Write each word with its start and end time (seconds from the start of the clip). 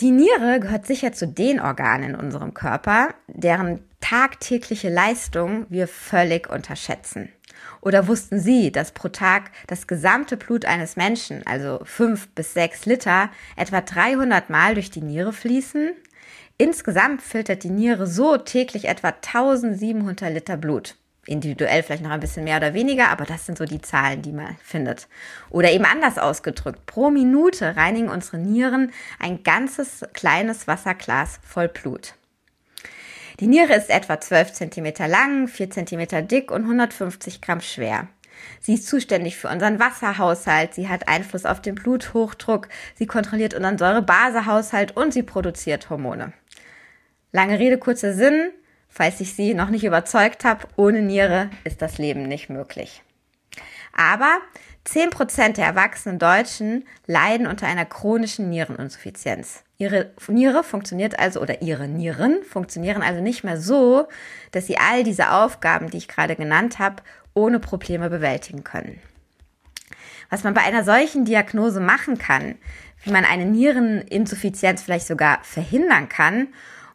Die 0.00 0.10
Niere 0.10 0.60
gehört 0.60 0.86
sicher 0.86 1.12
zu 1.12 1.26
den 1.26 1.60
Organen 1.60 2.10
in 2.10 2.16
unserem 2.16 2.52
Körper, 2.52 3.14
deren 3.26 3.80
tagtägliche 4.00 4.90
Leistung 4.90 5.66
wir 5.70 5.88
völlig 5.88 6.50
unterschätzen. 6.50 7.30
Oder 7.80 8.06
wussten 8.06 8.38
Sie, 8.38 8.70
dass 8.70 8.92
pro 8.92 9.08
Tag 9.08 9.50
das 9.66 9.86
gesamte 9.86 10.36
Blut 10.36 10.64
eines 10.64 10.96
Menschen, 10.96 11.46
also 11.46 11.80
fünf 11.84 12.28
bis 12.34 12.54
sechs 12.54 12.86
Liter, 12.86 13.30
etwa 13.56 13.80
300 13.80 14.50
Mal 14.50 14.74
durch 14.74 14.90
die 14.90 15.02
Niere 15.02 15.32
fließen? 15.32 15.92
Insgesamt 16.58 17.22
filtert 17.22 17.64
die 17.64 17.70
Niere 17.70 18.06
so 18.06 18.36
täglich 18.36 18.86
etwa 18.86 19.08
1700 19.08 20.32
Liter 20.32 20.56
Blut. 20.56 20.96
Individuell 21.26 21.82
vielleicht 21.82 22.02
noch 22.02 22.10
ein 22.10 22.20
bisschen 22.20 22.44
mehr 22.44 22.58
oder 22.58 22.74
weniger, 22.74 23.08
aber 23.08 23.24
das 23.24 23.46
sind 23.46 23.58
so 23.58 23.64
die 23.64 23.80
Zahlen, 23.80 24.22
die 24.22 24.32
man 24.32 24.56
findet. 24.62 25.08
Oder 25.50 25.72
eben 25.72 25.84
anders 25.84 26.18
ausgedrückt, 26.18 26.86
pro 26.86 27.10
Minute 27.10 27.76
reinigen 27.76 28.08
unsere 28.08 28.38
Nieren 28.38 28.92
ein 29.18 29.42
ganzes 29.42 30.04
kleines 30.12 30.66
Wasserglas 30.66 31.40
voll 31.42 31.68
Blut. 31.68 32.14
Die 33.40 33.46
Niere 33.46 33.74
ist 33.74 33.90
etwa 33.90 34.20
12 34.20 34.52
cm 34.52 34.92
lang, 35.08 35.48
4 35.48 35.70
cm 35.70 36.28
dick 36.28 36.50
und 36.50 36.62
150 36.62 37.40
Gramm 37.40 37.60
schwer. 37.60 38.08
Sie 38.60 38.74
ist 38.74 38.86
zuständig 38.86 39.36
für 39.36 39.48
unseren 39.48 39.78
Wasserhaushalt, 39.78 40.74
sie 40.74 40.88
hat 40.88 41.08
Einfluss 41.08 41.44
auf 41.44 41.60
den 41.60 41.74
Bluthochdruck, 41.74 42.68
sie 42.94 43.06
kontrolliert 43.06 43.54
unseren 43.54 43.78
Säurebasehaushalt 43.78 44.96
und 44.96 45.12
sie 45.12 45.22
produziert 45.22 45.90
Hormone. 45.90 46.32
Lange 47.32 47.58
Rede, 47.58 47.78
kurzer 47.78 48.14
Sinn. 48.14 48.50
Falls 48.96 49.20
ich 49.20 49.34
Sie 49.34 49.54
noch 49.54 49.70
nicht 49.70 49.82
überzeugt 49.82 50.44
habe, 50.44 50.68
ohne 50.76 51.02
Niere 51.02 51.50
ist 51.64 51.82
das 51.82 51.98
Leben 51.98 52.28
nicht 52.28 52.48
möglich. 52.48 53.02
Aber 53.92 54.38
10% 54.86 55.54
der 55.54 55.66
erwachsenen 55.66 56.20
Deutschen 56.20 56.84
leiden 57.04 57.48
unter 57.48 57.66
einer 57.66 57.86
chronischen 57.86 58.50
Niereninsuffizienz. 58.50 59.64
Ihre 59.78 60.12
Niere 60.28 60.62
funktioniert 60.62 61.18
also 61.18 61.40
oder 61.40 61.60
ihre 61.60 61.88
Nieren 61.88 62.44
funktionieren 62.44 63.02
also 63.02 63.20
nicht 63.20 63.42
mehr 63.42 63.60
so, 63.60 64.06
dass 64.52 64.68
sie 64.68 64.78
all 64.78 65.02
diese 65.02 65.32
Aufgaben, 65.32 65.90
die 65.90 65.96
ich 65.96 66.06
gerade 66.06 66.36
genannt 66.36 66.78
habe, 66.78 67.02
ohne 67.34 67.58
Probleme 67.58 68.10
bewältigen 68.10 68.62
können. 68.62 69.00
Was 70.30 70.44
man 70.44 70.54
bei 70.54 70.62
einer 70.62 70.84
solchen 70.84 71.24
Diagnose 71.24 71.80
machen 71.80 72.16
kann, 72.16 72.54
wie 73.02 73.10
man 73.10 73.24
eine 73.24 73.44
Niereninsuffizienz 73.44 74.82
vielleicht 74.82 75.08
sogar 75.08 75.40
verhindern 75.42 76.08
kann 76.08 76.46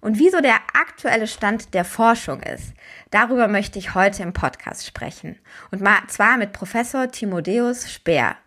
und 0.01 0.19
wieso 0.19 0.41
der 0.41 0.55
aktuelle 0.73 1.27
Stand 1.27 1.73
der 1.73 1.85
Forschung 1.85 2.41
ist. 2.41 2.73
Darüber 3.11 3.47
möchte 3.47 3.79
ich 3.79 3.95
heute 3.95 4.23
im 4.23 4.33
Podcast 4.33 4.85
sprechen. 4.85 5.37
Und 5.71 5.87
zwar 6.07 6.37
mit 6.37 6.53
Professor 6.53 7.09
Timodeus 7.09 7.91
Speer. 7.91 8.37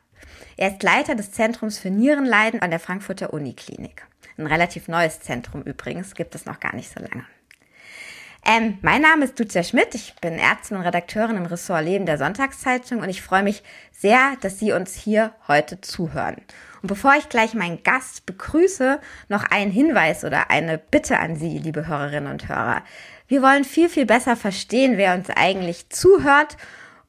Er 0.56 0.72
ist 0.72 0.82
Leiter 0.82 1.14
des 1.14 1.32
Zentrums 1.32 1.78
für 1.78 1.90
Nierenleiden 1.90 2.60
an 2.62 2.70
der 2.70 2.80
Frankfurter 2.80 3.32
Uniklinik. 3.32 4.06
Ein 4.38 4.46
relativ 4.46 4.88
neues 4.88 5.20
Zentrum 5.20 5.62
übrigens, 5.62 6.14
gibt 6.14 6.34
es 6.34 6.46
noch 6.46 6.60
gar 6.60 6.74
nicht 6.74 6.92
so 6.92 7.00
lange. 7.00 7.24
Ähm, 8.44 8.78
mein 8.82 9.02
Name 9.02 9.24
ist 9.26 9.38
Lucia 9.38 9.62
Schmidt, 9.62 9.94
ich 9.94 10.16
bin 10.20 10.32
Ärztin 10.32 10.76
und 10.76 10.82
Redakteurin 10.82 11.36
im 11.36 11.46
Ressort 11.46 11.84
Leben 11.84 12.06
der 12.06 12.18
Sonntagszeitung 12.18 12.98
und 12.98 13.08
ich 13.08 13.22
freue 13.22 13.44
mich 13.44 13.62
sehr, 13.92 14.36
dass 14.40 14.58
Sie 14.58 14.72
uns 14.72 14.94
hier 14.94 15.32
heute 15.46 15.80
zuhören. 15.80 16.42
Und 16.82 16.88
bevor 16.88 17.14
ich 17.16 17.28
gleich 17.28 17.54
meinen 17.54 17.82
Gast 17.84 18.26
begrüße, 18.26 19.00
noch 19.28 19.44
ein 19.44 19.70
Hinweis 19.70 20.24
oder 20.24 20.50
eine 20.50 20.78
Bitte 20.78 21.18
an 21.18 21.36
Sie, 21.36 21.58
liebe 21.58 21.86
Hörerinnen 21.86 22.30
und 22.30 22.48
Hörer. 22.48 22.82
Wir 23.28 23.40
wollen 23.40 23.64
viel, 23.64 23.88
viel 23.88 24.04
besser 24.04 24.36
verstehen, 24.36 24.98
wer 24.98 25.14
uns 25.14 25.30
eigentlich 25.30 25.88
zuhört 25.90 26.56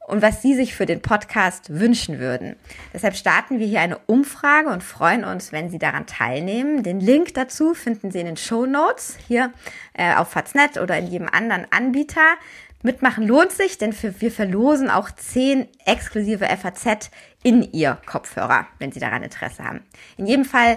und 0.06 0.22
was 0.22 0.42
Sie 0.42 0.54
sich 0.54 0.74
für 0.74 0.86
den 0.86 1.00
Podcast 1.00 1.78
wünschen 1.78 2.18
würden. 2.18 2.56
Deshalb 2.92 3.16
starten 3.16 3.58
wir 3.58 3.66
hier 3.66 3.80
eine 3.80 3.98
Umfrage 4.06 4.68
und 4.68 4.82
freuen 4.82 5.24
uns, 5.24 5.50
wenn 5.50 5.70
Sie 5.70 5.78
daran 5.78 6.06
teilnehmen. 6.06 6.82
Den 6.82 7.00
Link 7.00 7.34
dazu 7.34 7.74
finden 7.74 8.10
Sie 8.10 8.20
in 8.20 8.26
den 8.26 8.36
Show 8.36 8.66
Notes 8.66 9.16
hier 9.26 9.52
äh, 9.94 10.14
auf 10.14 10.30
Faznet 10.30 10.78
oder 10.78 10.96
in 10.98 11.06
jedem 11.06 11.28
anderen 11.28 11.66
Anbieter. 11.70 12.36
Mitmachen 12.84 13.26
lohnt 13.26 13.50
sich, 13.50 13.78
denn 13.78 13.94
für, 13.94 14.20
wir 14.20 14.30
verlosen 14.30 14.90
auch 14.90 15.10
zehn 15.10 15.66
exklusive 15.86 16.44
FAZ 16.44 17.10
in 17.42 17.62
Ihr 17.72 17.96
Kopfhörer, 18.04 18.66
wenn 18.78 18.92
Sie 18.92 19.00
daran 19.00 19.22
Interesse 19.22 19.64
haben. 19.64 19.80
In 20.18 20.26
jedem 20.26 20.44
Fall, 20.44 20.76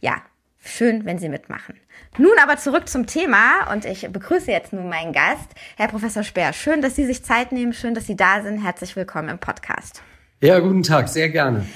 ja, 0.00 0.22
schön, 0.64 1.04
wenn 1.04 1.18
Sie 1.18 1.28
mitmachen. 1.28 1.74
Nun 2.16 2.30
aber 2.40 2.58
zurück 2.58 2.88
zum 2.88 3.08
Thema 3.08 3.72
und 3.72 3.86
ich 3.86 4.08
begrüße 4.08 4.52
jetzt 4.52 4.72
nun 4.72 4.88
meinen 4.88 5.12
Gast, 5.12 5.48
Herr 5.76 5.88
Professor 5.88 6.22
Speer. 6.22 6.52
Schön, 6.52 6.80
dass 6.80 6.94
Sie 6.94 7.04
sich 7.04 7.24
Zeit 7.24 7.50
nehmen, 7.50 7.72
schön, 7.72 7.94
dass 7.94 8.06
Sie 8.06 8.14
da 8.16 8.40
sind. 8.40 8.62
Herzlich 8.62 8.94
willkommen 8.94 9.28
im 9.28 9.38
Podcast. 9.38 10.00
Ja, 10.40 10.60
guten 10.60 10.84
Tag, 10.84 11.08
sehr 11.08 11.28
gerne. 11.28 11.66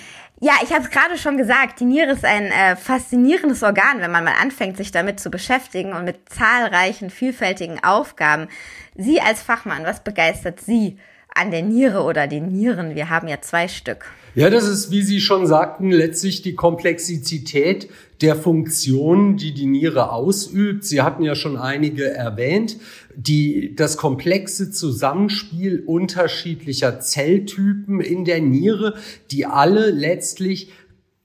Ja, 0.44 0.54
ich 0.60 0.72
habe 0.72 0.82
es 0.82 0.91
gerade 0.91 1.16
schon 1.19 1.36
gesagt, 1.36 1.78
die 1.78 1.84
Niere 1.84 2.10
ist 2.10 2.25
ein 2.25 2.47
äh, 2.47 2.75
faszinierendes 2.75 3.62
Organ, 3.62 4.00
wenn 4.00 4.10
man 4.10 4.25
mal 4.25 4.34
anfängt, 4.42 4.76
sich 4.76 4.91
damit 4.91 5.20
zu 5.20 5.30
beschäftigen 5.30 5.92
und 5.92 6.04
mit 6.04 6.28
zahlreichen, 6.30 7.10
vielfältigen 7.10 7.84
Aufgaben. 7.84 8.48
Sie 8.97 9.20
als 9.20 9.41
Fachmann, 9.41 9.84
was 9.84 10.03
begeistert 10.03 10.60
Sie 10.60 10.98
an 11.32 11.53
der 11.53 11.62
Niere 11.62 12.03
oder 12.03 12.26
den 12.26 12.48
Nieren? 12.48 12.97
Wir 12.97 13.08
haben 13.08 13.28
ja 13.28 13.41
zwei 13.41 13.69
Stück. 13.69 14.10
Ja, 14.34 14.48
das 14.48 14.66
ist, 14.66 14.91
wie 14.91 15.03
Sie 15.03 15.20
schon 15.20 15.47
sagten, 15.47 15.91
letztlich 15.91 16.41
die 16.41 16.54
Komplexität 16.54 17.91
der 18.22 18.34
Funktion, 18.34 19.37
die 19.37 19.53
die 19.53 19.66
Niere 19.66 20.10
ausübt. 20.10 20.84
Sie 20.84 21.03
hatten 21.03 21.22
ja 21.22 21.34
schon 21.34 21.59
einige 21.59 22.09
erwähnt. 22.09 22.78
Die, 23.15 23.75
das 23.76 23.98
komplexe 23.98 24.71
Zusammenspiel 24.71 25.82
unterschiedlicher 25.84 26.98
Zelltypen 27.00 28.00
in 28.00 28.25
der 28.25 28.41
Niere, 28.41 28.94
die 29.31 29.44
alle 29.44 29.91
letztlich 29.91 30.71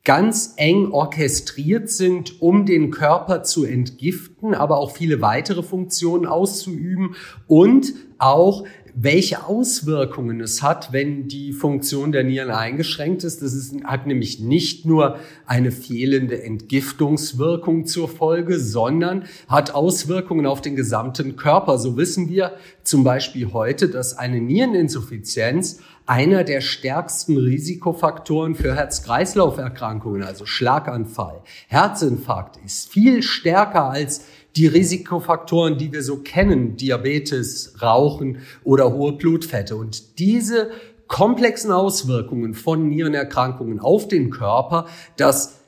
ganz 0.03 0.53
eng 0.57 0.91
orchestriert 0.91 1.89
sind, 1.89 2.41
um 2.41 2.65
den 2.65 2.91
Körper 2.91 3.43
zu 3.43 3.63
entgiften, 3.63 4.53
aber 4.53 4.79
auch 4.79 4.91
viele 4.91 5.21
weitere 5.21 5.63
Funktionen 5.63 6.25
auszuüben 6.25 7.15
und 7.45 7.93
auch 8.17 8.65
welche 8.99 9.45
Auswirkungen 9.45 10.41
es 10.41 10.63
hat, 10.63 10.91
wenn 10.91 11.27
die 11.27 11.53
Funktion 11.53 12.11
der 12.11 12.23
Nieren 12.23 12.49
eingeschränkt 12.49 13.23
ist. 13.23 13.43
Das 13.43 13.53
ist, 13.53 13.83
hat 13.83 14.07
nämlich 14.07 14.39
nicht 14.39 14.85
nur 14.85 15.19
eine 15.45 15.71
fehlende 15.71 16.41
Entgiftungswirkung 16.41 17.85
zur 17.85 18.09
Folge, 18.09 18.59
sondern 18.59 19.25
hat 19.47 19.75
Auswirkungen 19.75 20.47
auf 20.47 20.61
den 20.61 20.75
gesamten 20.75 21.35
Körper. 21.35 21.77
So 21.77 21.95
wissen 21.95 22.27
wir 22.27 22.53
zum 22.83 23.03
Beispiel 23.03 23.53
heute, 23.53 23.87
dass 23.87 24.17
eine 24.17 24.41
Niereninsuffizienz 24.41 25.79
einer 26.07 26.43
der 26.43 26.61
stärksten 26.61 27.37
Risikofaktoren 27.37 28.55
für 28.55 28.75
Herz-Kreislauf-Erkrankungen, 28.75 30.23
also 30.23 30.45
Schlaganfall, 30.45 31.41
Herzinfarkt, 31.67 32.57
ist 32.65 32.89
viel 32.89 33.21
stärker 33.21 33.91
als 33.91 34.25
die 34.57 34.67
Risikofaktoren, 34.67 35.77
die 35.77 35.93
wir 35.93 36.01
so 36.01 36.17
kennen, 36.17 36.75
Diabetes, 36.75 37.81
Rauchen 37.81 38.39
oder 38.63 38.91
hohe 38.91 39.13
Blutfette. 39.13 39.75
Und 39.75 40.19
diese 40.19 40.71
komplexen 41.07 41.71
Auswirkungen 41.71 42.53
von 42.53 42.89
Nierenerkrankungen 42.89 43.79
auf 43.79 44.07
den 44.07 44.29
Körper, 44.31 44.87
das 45.15 45.59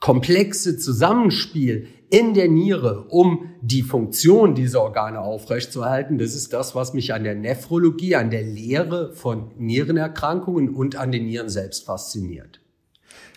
komplexe 0.00 0.78
Zusammenspiel 0.78 1.88
in 2.08 2.34
der 2.34 2.48
Niere, 2.48 3.06
um 3.08 3.50
die 3.62 3.82
Funktion 3.82 4.54
dieser 4.54 4.82
Organe 4.82 5.20
aufrechtzuerhalten. 5.20 6.18
Das 6.18 6.34
ist 6.34 6.52
das, 6.52 6.74
was 6.74 6.94
mich 6.94 7.12
an 7.12 7.24
der 7.24 7.34
Nephrologie, 7.34 8.14
an 8.14 8.30
der 8.30 8.44
Lehre 8.44 9.12
von 9.12 9.50
Nierenerkrankungen 9.58 10.70
und 10.70 10.96
an 10.96 11.10
den 11.10 11.26
Nieren 11.26 11.48
selbst 11.48 11.84
fasziniert. 11.84 12.60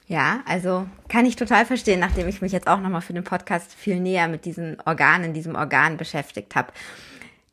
Ja, 0.09 0.41
also 0.45 0.87
kann 1.07 1.27
ich 1.27 1.35
total 1.35 1.67
verstehen, 1.67 1.99
nachdem 1.99 2.27
ich 2.27 2.41
mich 2.41 2.51
jetzt 2.51 2.67
auch 2.67 2.79
nochmal 2.79 3.01
für 3.01 3.13
den 3.13 3.23
Podcast 3.23 3.71
viel 3.75 3.99
näher 3.99 4.27
mit 4.27 4.43
diesen 4.43 4.77
Organen, 4.83 5.35
diesem 5.35 5.53
Organ 5.53 5.97
beschäftigt 5.97 6.55
habe. 6.55 6.73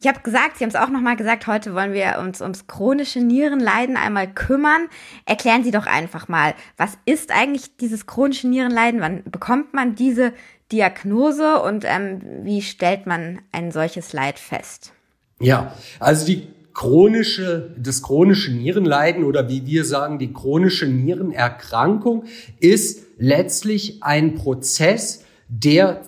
Ich 0.01 0.07
habe 0.09 0.21
gesagt, 0.21 0.57
Sie 0.57 0.65
haben 0.65 0.71
es 0.71 0.77
auch 0.77 0.89
nochmal 0.89 1.17
gesagt, 1.17 1.47
heute 1.47 1.75
wollen 1.75 1.93
wir 1.93 2.19
uns 2.19 2.41
ums 2.41 2.67
chronische 2.67 3.21
Nierenleiden 3.21 3.99
einmal 3.99 4.27
kümmern. 4.27 4.89
Erklären 5.27 5.65
Sie 5.65 5.71
doch 5.71 5.85
einfach 5.85 6.29
mal, 6.29 6.55
was 6.79 6.97
ist 7.05 7.31
eigentlich 7.31 7.77
dieses 7.77 8.07
chronische 8.07 8.49
Nierenleiden? 8.49 9.03
Wann 9.03 9.23
bekommt 9.25 9.75
man 9.75 9.95
diese 9.95 10.33
Diagnose 10.73 11.61
und 11.61 11.85
ähm, 11.87 12.23
wie 12.43 12.63
stellt 12.63 13.05
man 13.05 13.41
ein 13.53 13.71
solches 13.71 14.15
Leid 14.15 14.39
fest? 14.39 14.95
Ja, 15.41 15.75
also 16.01 16.25
die 16.25 16.49
chronische, 16.77 17.71
das 17.79 18.03
chronische 18.03 18.53
Nierenleiden 18.53 19.25
oder 19.25 19.49
wie 19.49 19.65
wir 19.65 19.87
sagen, 19.87 20.19
die 20.19 20.35
chronische 20.35 20.87
Nierenerkrankung 20.87 22.25
ist 22.61 23.07
letztlich 23.17 24.03
ein 24.03 24.35
Prozess, 24.35 25.25
der 25.49 26.03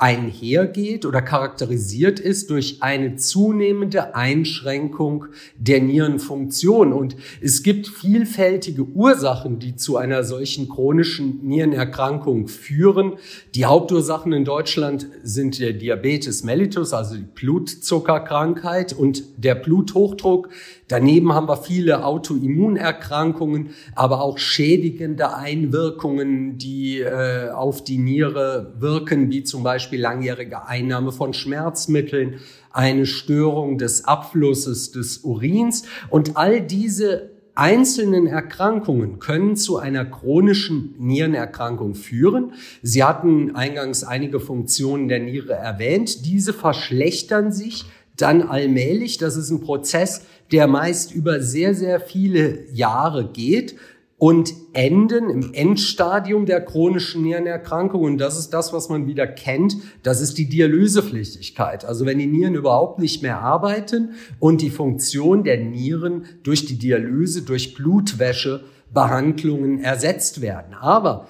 einhergeht 0.00 1.04
oder 1.04 1.20
charakterisiert 1.20 2.18
ist 2.20 2.48
durch 2.48 2.82
eine 2.82 3.16
zunehmende 3.16 4.14
Einschränkung 4.14 5.26
der 5.58 5.82
Nierenfunktion. 5.82 6.94
Und 6.94 7.16
es 7.42 7.62
gibt 7.62 7.86
vielfältige 7.86 8.82
Ursachen, 8.82 9.58
die 9.58 9.76
zu 9.76 9.98
einer 9.98 10.24
solchen 10.24 10.70
chronischen 10.70 11.46
Nierenerkrankung 11.46 12.48
führen. 12.48 13.14
Die 13.54 13.66
Hauptursachen 13.66 14.32
in 14.32 14.46
Deutschland 14.46 15.06
sind 15.22 15.60
der 15.60 15.74
Diabetes 15.74 16.44
mellitus, 16.44 16.94
also 16.94 17.16
die 17.16 17.26
Blutzuckerkrankheit 17.34 18.94
und 18.94 19.22
der 19.36 19.54
Bluthochdruck. 19.54 20.48
Daneben 20.88 21.34
haben 21.34 21.46
wir 21.46 21.56
viele 21.56 22.04
Autoimmunerkrankungen, 22.04 23.70
aber 23.94 24.22
auch 24.22 24.38
schädigende 24.38 25.36
Einwirkungen, 25.36 26.58
die 26.58 27.00
äh, 27.00 27.50
auf 27.50 27.84
die 27.84 27.98
Niere 27.98 28.74
wirken, 28.78 29.30
wie 29.30 29.44
zum 29.44 29.62
Beispiel 29.62 29.89
langjährige 29.96 30.66
Einnahme 30.66 31.12
von 31.12 31.32
Schmerzmitteln, 31.32 32.40
eine 32.70 33.06
Störung 33.06 33.78
des 33.78 34.04
Abflusses 34.04 34.92
des 34.92 35.18
Urins 35.18 35.84
und 36.08 36.36
all 36.36 36.60
diese 36.60 37.30
einzelnen 37.54 38.26
Erkrankungen 38.26 39.18
können 39.18 39.56
zu 39.56 39.76
einer 39.76 40.04
chronischen 40.04 40.94
Nierenerkrankung 40.98 41.94
führen. 41.94 42.52
Sie 42.82 43.04
hatten 43.04 43.54
eingangs 43.54 44.04
einige 44.04 44.40
Funktionen 44.40 45.08
der 45.08 45.20
Niere 45.20 45.52
erwähnt. 45.52 46.24
Diese 46.24 46.52
verschlechtern 46.52 47.52
sich 47.52 47.84
dann 48.16 48.42
allmählich. 48.42 49.18
Das 49.18 49.36
ist 49.36 49.50
ein 49.50 49.60
Prozess, 49.60 50.22
der 50.52 50.68
meist 50.68 51.14
über 51.14 51.40
sehr, 51.40 51.74
sehr 51.74 52.00
viele 52.00 52.70
Jahre 52.72 53.28
geht 53.30 53.76
und 54.20 54.54
enden 54.74 55.30
im 55.30 55.54
Endstadium 55.54 56.44
der 56.44 56.60
chronischen 56.60 57.22
Nierenerkrankung. 57.22 58.02
Und 58.02 58.18
das 58.18 58.38
ist 58.38 58.50
das, 58.50 58.74
was 58.74 58.90
man 58.90 59.06
wieder 59.06 59.26
kennt. 59.26 59.78
Das 60.02 60.20
ist 60.20 60.36
die 60.36 60.46
Dialysepflichtigkeit. 60.46 61.86
Also 61.86 62.04
wenn 62.04 62.18
die 62.18 62.26
Nieren 62.26 62.54
überhaupt 62.54 62.98
nicht 62.98 63.22
mehr 63.22 63.40
arbeiten 63.40 64.10
und 64.38 64.60
die 64.60 64.68
Funktion 64.68 65.42
der 65.42 65.56
Nieren 65.56 66.26
durch 66.42 66.66
die 66.66 66.76
Dialyse, 66.76 67.40
durch 67.40 67.72
Blutwäschebehandlungen 67.72 69.82
ersetzt 69.82 70.42
werden. 70.42 70.74
Aber 70.74 71.26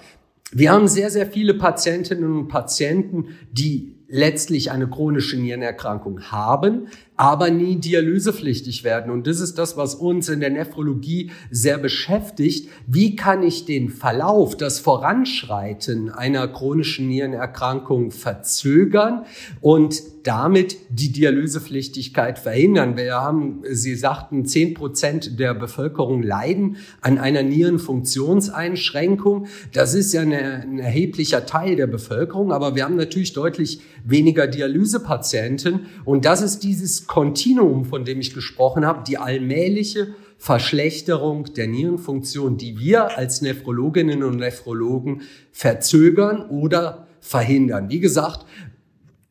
wir 0.51 0.73
haben 0.73 0.89
sehr, 0.89 1.09
sehr 1.09 1.27
viele 1.27 1.53
Patientinnen 1.53 2.39
und 2.39 2.49
Patienten, 2.49 3.37
die 3.53 3.95
letztlich 4.09 4.69
eine 4.69 4.89
chronische 4.89 5.37
Nierenerkrankung 5.37 6.23
haben, 6.23 6.87
aber 7.21 7.51
nie 7.51 7.75
dialysepflichtig 7.75 8.83
werden. 8.83 9.11
Und 9.11 9.27
das 9.27 9.41
ist 9.41 9.59
das, 9.59 9.77
was 9.77 9.93
uns 9.93 10.27
in 10.27 10.39
der 10.39 10.49
Nephrologie 10.49 11.29
sehr 11.51 11.77
beschäftigt. 11.77 12.67
Wie 12.87 13.15
kann 13.15 13.43
ich 13.43 13.65
den 13.65 13.89
Verlauf, 13.89 14.57
das 14.57 14.79
Voranschreiten 14.79 16.09
einer 16.09 16.47
chronischen 16.47 17.07
Nierenerkrankung 17.09 18.09
verzögern 18.09 19.25
und 19.59 20.01
damit 20.23 20.77
die 20.89 21.11
Dialysepflichtigkeit 21.11 22.39
verhindern? 22.39 22.97
Wir 22.97 23.13
haben, 23.13 23.61
Sie 23.69 23.93
sagten, 23.93 24.47
zehn 24.47 24.73
Prozent 24.73 25.39
der 25.39 25.53
Bevölkerung 25.53 26.23
leiden 26.23 26.77
an 27.01 27.19
einer 27.19 27.43
Nierenfunktionseinschränkung. 27.43 29.45
Das 29.73 29.93
ist 29.93 30.11
ja 30.11 30.21
eine, 30.21 30.63
ein 30.63 30.79
erheblicher 30.79 31.45
Teil 31.45 31.75
der 31.75 31.85
Bevölkerung, 31.85 32.51
aber 32.51 32.75
wir 32.75 32.83
haben 32.83 32.95
natürlich 32.95 33.33
deutlich 33.33 33.81
weniger 34.03 34.47
Dialysepatienten. 34.47 35.81
Und 36.03 36.25
das 36.25 36.41
ist 36.41 36.63
dieses 36.63 37.05
Kontinuum, 37.11 37.83
von 37.83 38.05
dem 38.05 38.21
ich 38.21 38.33
gesprochen 38.33 38.85
habe, 38.85 39.03
die 39.05 39.17
allmähliche 39.17 40.15
Verschlechterung 40.37 41.53
der 41.53 41.67
Nierenfunktion, 41.67 42.55
die 42.55 42.79
wir 42.79 43.17
als 43.17 43.41
Nephrologinnen 43.41 44.23
und 44.23 44.37
Nephrologen 44.37 45.23
verzögern 45.51 46.49
oder 46.49 47.07
verhindern. 47.19 47.89
Wie 47.89 47.99
gesagt, 47.99 48.45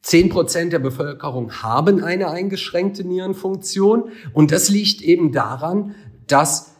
Zehn 0.03 0.29
Prozent 0.29 0.75
der 0.75 0.79
Bevölkerung 0.79 1.53
haben 1.63 2.05
eine 2.05 2.29
eingeschränkte 2.29 3.03
Nierenfunktion 3.03 4.11
und 4.35 4.53
das 4.53 4.69
liegt 4.69 5.01
eben 5.01 5.33
daran, 5.33 5.95
dass 6.27 6.77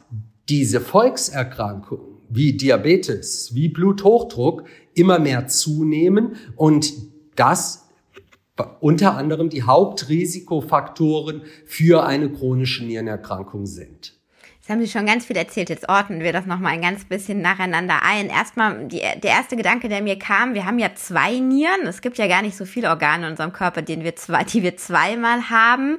diese 0.51 0.83
Volkserkrankungen 0.83 2.19
wie 2.29 2.59
Diabetes, 2.59 3.55
wie 3.55 3.71
Bluthochdruck 3.71 4.65
immer 4.93 5.19
mehr 5.19 5.47
zunehmen 5.47 6.37
und 6.57 6.93
das 7.37 7.90
unter 8.81 9.17
anderem 9.17 9.51
die 9.51 9.63
Hauptrisikofaktoren 9.63 11.43
für 11.67 12.05
eine 12.05 12.31
chronische 12.31 12.85
Nierenerkrankung 12.85 13.67
sind. 13.67 14.21
Jetzt 14.61 14.69
haben 14.69 14.81
Sie 14.83 14.89
schon 14.89 15.07
ganz 15.07 15.25
viel 15.25 15.39
erzählt. 15.39 15.71
Jetzt 15.71 15.89
ordnen 15.89 16.21
wir 16.21 16.35
das 16.35 16.45
nochmal 16.45 16.75
ein 16.75 16.83
ganz 16.83 17.07
bisschen 17.07 17.41
nacheinander 17.41 18.03
ein. 18.03 18.29
Erstmal, 18.29 18.89
die, 18.89 18.99
der 19.01 19.31
erste 19.31 19.57
Gedanke, 19.57 19.89
der 19.89 20.03
mir 20.03 20.19
kam, 20.19 20.53
wir 20.53 20.67
haben 20.67 20.79
ja 20.79 20.95
zwei 20.95 21.39
Nieren. 21.39 21.87
Es 21.87 22.03
gibt 22.03 22.19
ja 22.19 22.29
gar 22.29 22.43
nicht 22.43 22.57
so 22.59 22.67
viele 22.67 22.91
Organe 22.91 23.25
in 23.25 23.31
unserem 23.33 23.55
Körper, 23.55 23.81
den 23.81 24.05
wir 24.05 24.17
zwei, 24.17 24.45
die 24.45 24.63
wir 24.63 24.77
zweimal 24.77 25.49
haben. 25.49 25.99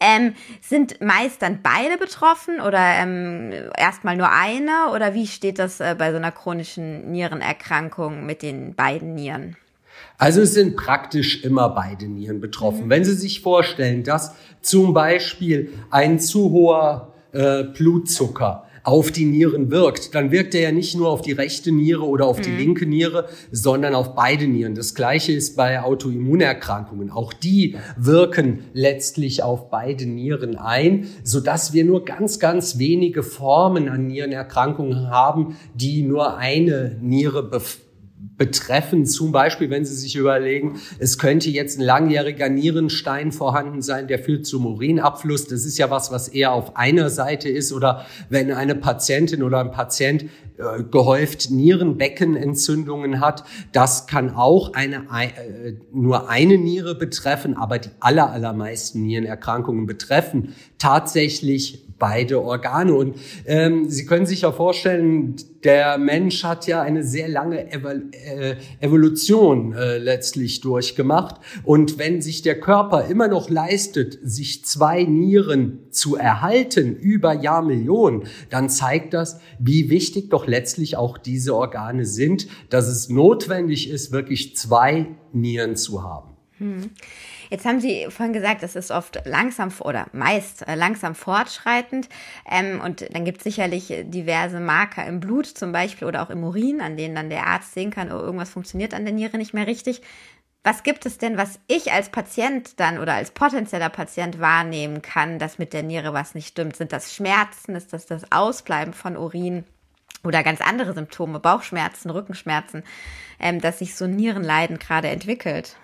Ähm, 0.00 0.34
sind 0.60 1.00
meist 1.00 1.40
dann 1.40 1.60
beide 1.62 1.98
betroffen 1.98 2.60
oder 2.60 2.80
ähm, 2.80 3.52
erstmal 3.76 4.16
nur 4.16 4.32
eine? 4.32 4.90
Oder 4.92 5.14
wie 5.14 5.28
steht 5.28 5.60
das 5.60 5.78
äh, 5.78 5.94
bei 5.96 6.10
so 6.10 6.16
einer 6.16 6.32
chronischen 6.32 7.12
Nierenerkrankung 7.12 8.26
mit 8.26 8.42
den 8.42 8.74
beiden 8.74 9.14
Nieren? 9.14 9.56
Also 10.20 10.42
es 10.42 10.52
sind 10.52 10.76
praktisch 10.76 11.44
immer 11.44 11.70
beide 11.70 12.06
Nieren 12.06 12.40
betroffen. 12.40 12.84
Mhm. 12.84 12.90
Wenn 12.90 13.04
Sie 13.06 13.14
sich 13.14 13.40
vorstellen, 13.40 14.02
dass 14.04 14.34
zum 14.60 14.92
Beispiel 14.92 15.70
ein 15.90 16.20
zu 16.20 16.50
hoher 16.50 17.14
äh, 17.32 17.64
Blutzucker 17.64 18.66
auf 18.82 19.10
die 19.10 19.24
Nieren 19.24 19.70
wirkt, 19.70 20.14
dann 20.14 20.30
wirkt 20.30 20.54
er 20.54 20.60
ja 20.60 20.72
nicht 20.72 20.94
nur 20.94 21.08
auf 21.08 21.22
die 21.22 21.32
rechte 21.32 21.72
Niere 21.72 22.06
oder 22.06 22.26
auf 22.26 22.36
mhm. 22.36 22.42
die 22.42 22.50
linke 22.50 22.84
Niere, 22.84 23.28
sondern 23.50 23.94
auf 23.94 24.14
beide 24.14 24.46
Nieren. 24.46 24.74
Das 24.74 24.94
gleiche 24.94 25.32
ist 25.32 25.56
bei 25.56 25.80
Autoimmunerkrankungen. 25.80 27.10
Auch 27.10 27.32
die 27.32 27.76
wirken 27.96 28.64
letztlich 28.74 29.42
auf 29.42 29.70
beide 29.70 30.04
Nieren 30.04 30.56
ein, 30.56 31.06
so 31.24 31.40
dass 31.40 31.72
wir 31.72 31.86
nur 31.86 32.04
ganz, 32.04 32.38
ganz 32.38 32.78
wenige 32.78 33.22
Formen 33.22 33.88
an 33.88 34.06
Nierenerkrankungen 34.06 35.08
haben, 35.08 35.56
die 35.74 36.02
nur 36.02 36.36
eine 36.36 36.98
Niere 37.00 37.42
bef 37.42 37.80
betreffen. 38.40 39.04
Zum 39.04 39.32
Beispiel, 39.32 39.68
wenn 39.68 39.84
Sie 39.84 39.94
sich 39.94 40.16
überlegen, 40.16 40.80
es 40.98 41.18
könnte 41.18 41.50
jetzt 41.50 41.78
ein 41.78 41.82
langjähriger 41.82 42.48
Nierenstein 42.48 43.32
vorhanden 43.32 43.82
sein, 43.82 44.08
der 44.08 44.18
führt 44.18 44.46
zum 44.46 44.64
Urinabfluss. 44.64 45.46
Das 45.46 45.66
ist 45.66 45.76
ja 45.76 45.90
was, 45.90 46.10
was 46.10 46.26
eher 46.26 46.52
auf 46.52 46.74
einer 46.74 47.10
Seite 47.10 47.50
ist. 47.50 47.70
Oder 47.70 48.06
wenn 48.30 48.50
eine 48.50 48.74
Patientin 48.74 49.42
oder 49.42 49.60
ein 49.60 49.72
Patient 49.72 50.22
äh, 50.56 50.82
gehäuft 50.90 51.50
Nierenbeckenentzündungen 51.50 53.20
hat, 53.20 53.44
das 53.72 54.06
kann 54.06 54.34
auch 54.34 54.72
eine, 54.72 55.04
äh, 55.12 55.74
nur 55.92 56.30
eine 56.30 56.56
Niere 56.56 56.94
betreffen, 56.94 57.58
aber 57.58 57.78
die 57.78 57.90
aller, 58.00 58.30
allermeisten 58.30 59.02
Nierenerkrankungen 59.02 59.84
betreffen 59.84 60.54
tatsächlich 60.78 61.84
beide 62.00 62.42
Organe. 62.42 62.92
Und 62.92 63.14
ähm, 63.46 63.88
Sie 63.88 64.06
können 64.06 64.26
sich 64.26 64.40
ja 64.40 64.50
vorstellen, 64.50 65.36
der 65.62 65.98
Mensch 65.98 66.42
hat 66.42 66.66
ja 66.66 66.82
eine 66.82 67.04
sehr 67.04 67.28
lange 67.28 67.70
Evo 67.70 67.90
äh, 67.90 68.56
Evolution 68.80 69.72
äh, 69.74 69.98
letztlich 69.98 70.60
durchgemacht. 70.62 71.36
Und 71.62 71.98
wenn 71.98 72.20
sich 72.20 72.42
der 72.42 72.58
Körper 72.58 73.06
immer 73.06 73.28
noch 73.28 73.48
leistet, 73.48 74.18
sich 74.22 74.64
zwei 74.64 75.04
Nieren 75.04 75.78
zu 75.90 76.16
erhalten 76.16 76.96
über 76.96 77.34
Jahrmillionen, 77.34 78.24
dann 78.48 78.68
zeigt 78.68 79.14
das, 79.14 79.38
wie 79.60 79.90
wichtig 79.90 80.30
doch 80.30 80.46
letztlich 80.46 80.96
auch 80.96 81.18
diese 81.18 81.54
Organe 81.54 82.06
sind, 82.06 82.48
dass 82.70 82.88
es 82.88 83.08
notwendig 83.08 83.90
ist, 83.90 84.10
wirklich 84.10 84.56
zwei 84.56 85.06
Nieren 85.32 85.76
zu 85.76 86.02
haben. 86.02 86.30
Hm. 86.58 86.90
Jetzt 87.50 87.64
haben 87.64 87.80
Sie 87.80 88.06
vorhin 88.10 88.32
gesagt, 88.32 88.62
es 88.62 88.76
ist 88.76 88.92
oft 88.92 89.26
langsam 89.26 89.72
oder 89.80 90.06
meist 90.12 90.66
äh, 90.68 90.76
langsam 90.76 91.16
fortschreitend. 91.16 92.08
Ähm, 92.48 92.80
und 92.80 93.12
dann 93.12 93.24
gibt 93.24 93.38
es 93.38 93.44
sicherlich 93.44 93.92
diverse 94.04 94.60
Marker 94.60 95.04
im 95.04 95.18
Blut 95.18 95.46
zum 95.46 95.72
Beispiel 95.72 96.06
oder 96.06 96.22
auch 96.22 96.30
im 96.30 96.44
Urin, 96.44 96.80
an 96.80 96.96
denen 96.96 97.16
dann 97.16 97.28
der 97.28 97.48
Arzt 97.48 97.74
sehen 97.74 97.90
kann, 97.90 98.12
oh, 98.12 98.18
irgendwas 98.18 98.50
funktioniert 98.50 98.94
an 98.94 99.04
der 99.04 99.12
Niere 99.12 99.36
nicht 99.36 99.52
mehr 99.52 99.66
richtig. 99.66 100.00
Was 100.62 100.84
gibt 100.84 101.06
es 101.06 101.18
denn, 101.18 101.38
was 101.38 101.58
ich 101.66 101.90
als 101.90 102.10
Patient 102.10 102.78
dann 102.78 102.98
oder 102.98 103.14
als 103.14 103.32
potenzieller 103.32 103.88
Patient 103.88 104.38
wahrnehmen 104.38 105.02
kann, 105.02 105.38
dass 105.40 105.58
mit 105.58 105.72
der 105.72 105.82
Niere 105.82 106.12
was 106.12 106.36
nicht 106.36 106.48
stimmt? 106.48 106.76
Sind 106.76 106.92
das 106.92 107.14
Schmerzen? 107.14 107.74
Ist 107.74 107.92
das 107.92 108.06
das 108.06 108.30
Ausbleiben 108.30 108.92
von 108.94 109.16
Urin? 109.16 109.64
Oder 110.22 110.44
ganz 110.44 110.60
andere 110.60 110.92
Symptome, 110.92 111.40
Bauchschmerzen, 111.40 112.10
Rückenschmerzen, 112.10 112.84
ähm, 113.40 113.60
dass 113.60 113.80
sich 113.80 113.96
so 113.96 114.06
Nierenleiden 114.06 114.78
gerade 114.78 115.08
entwickelt? 115.08 115.76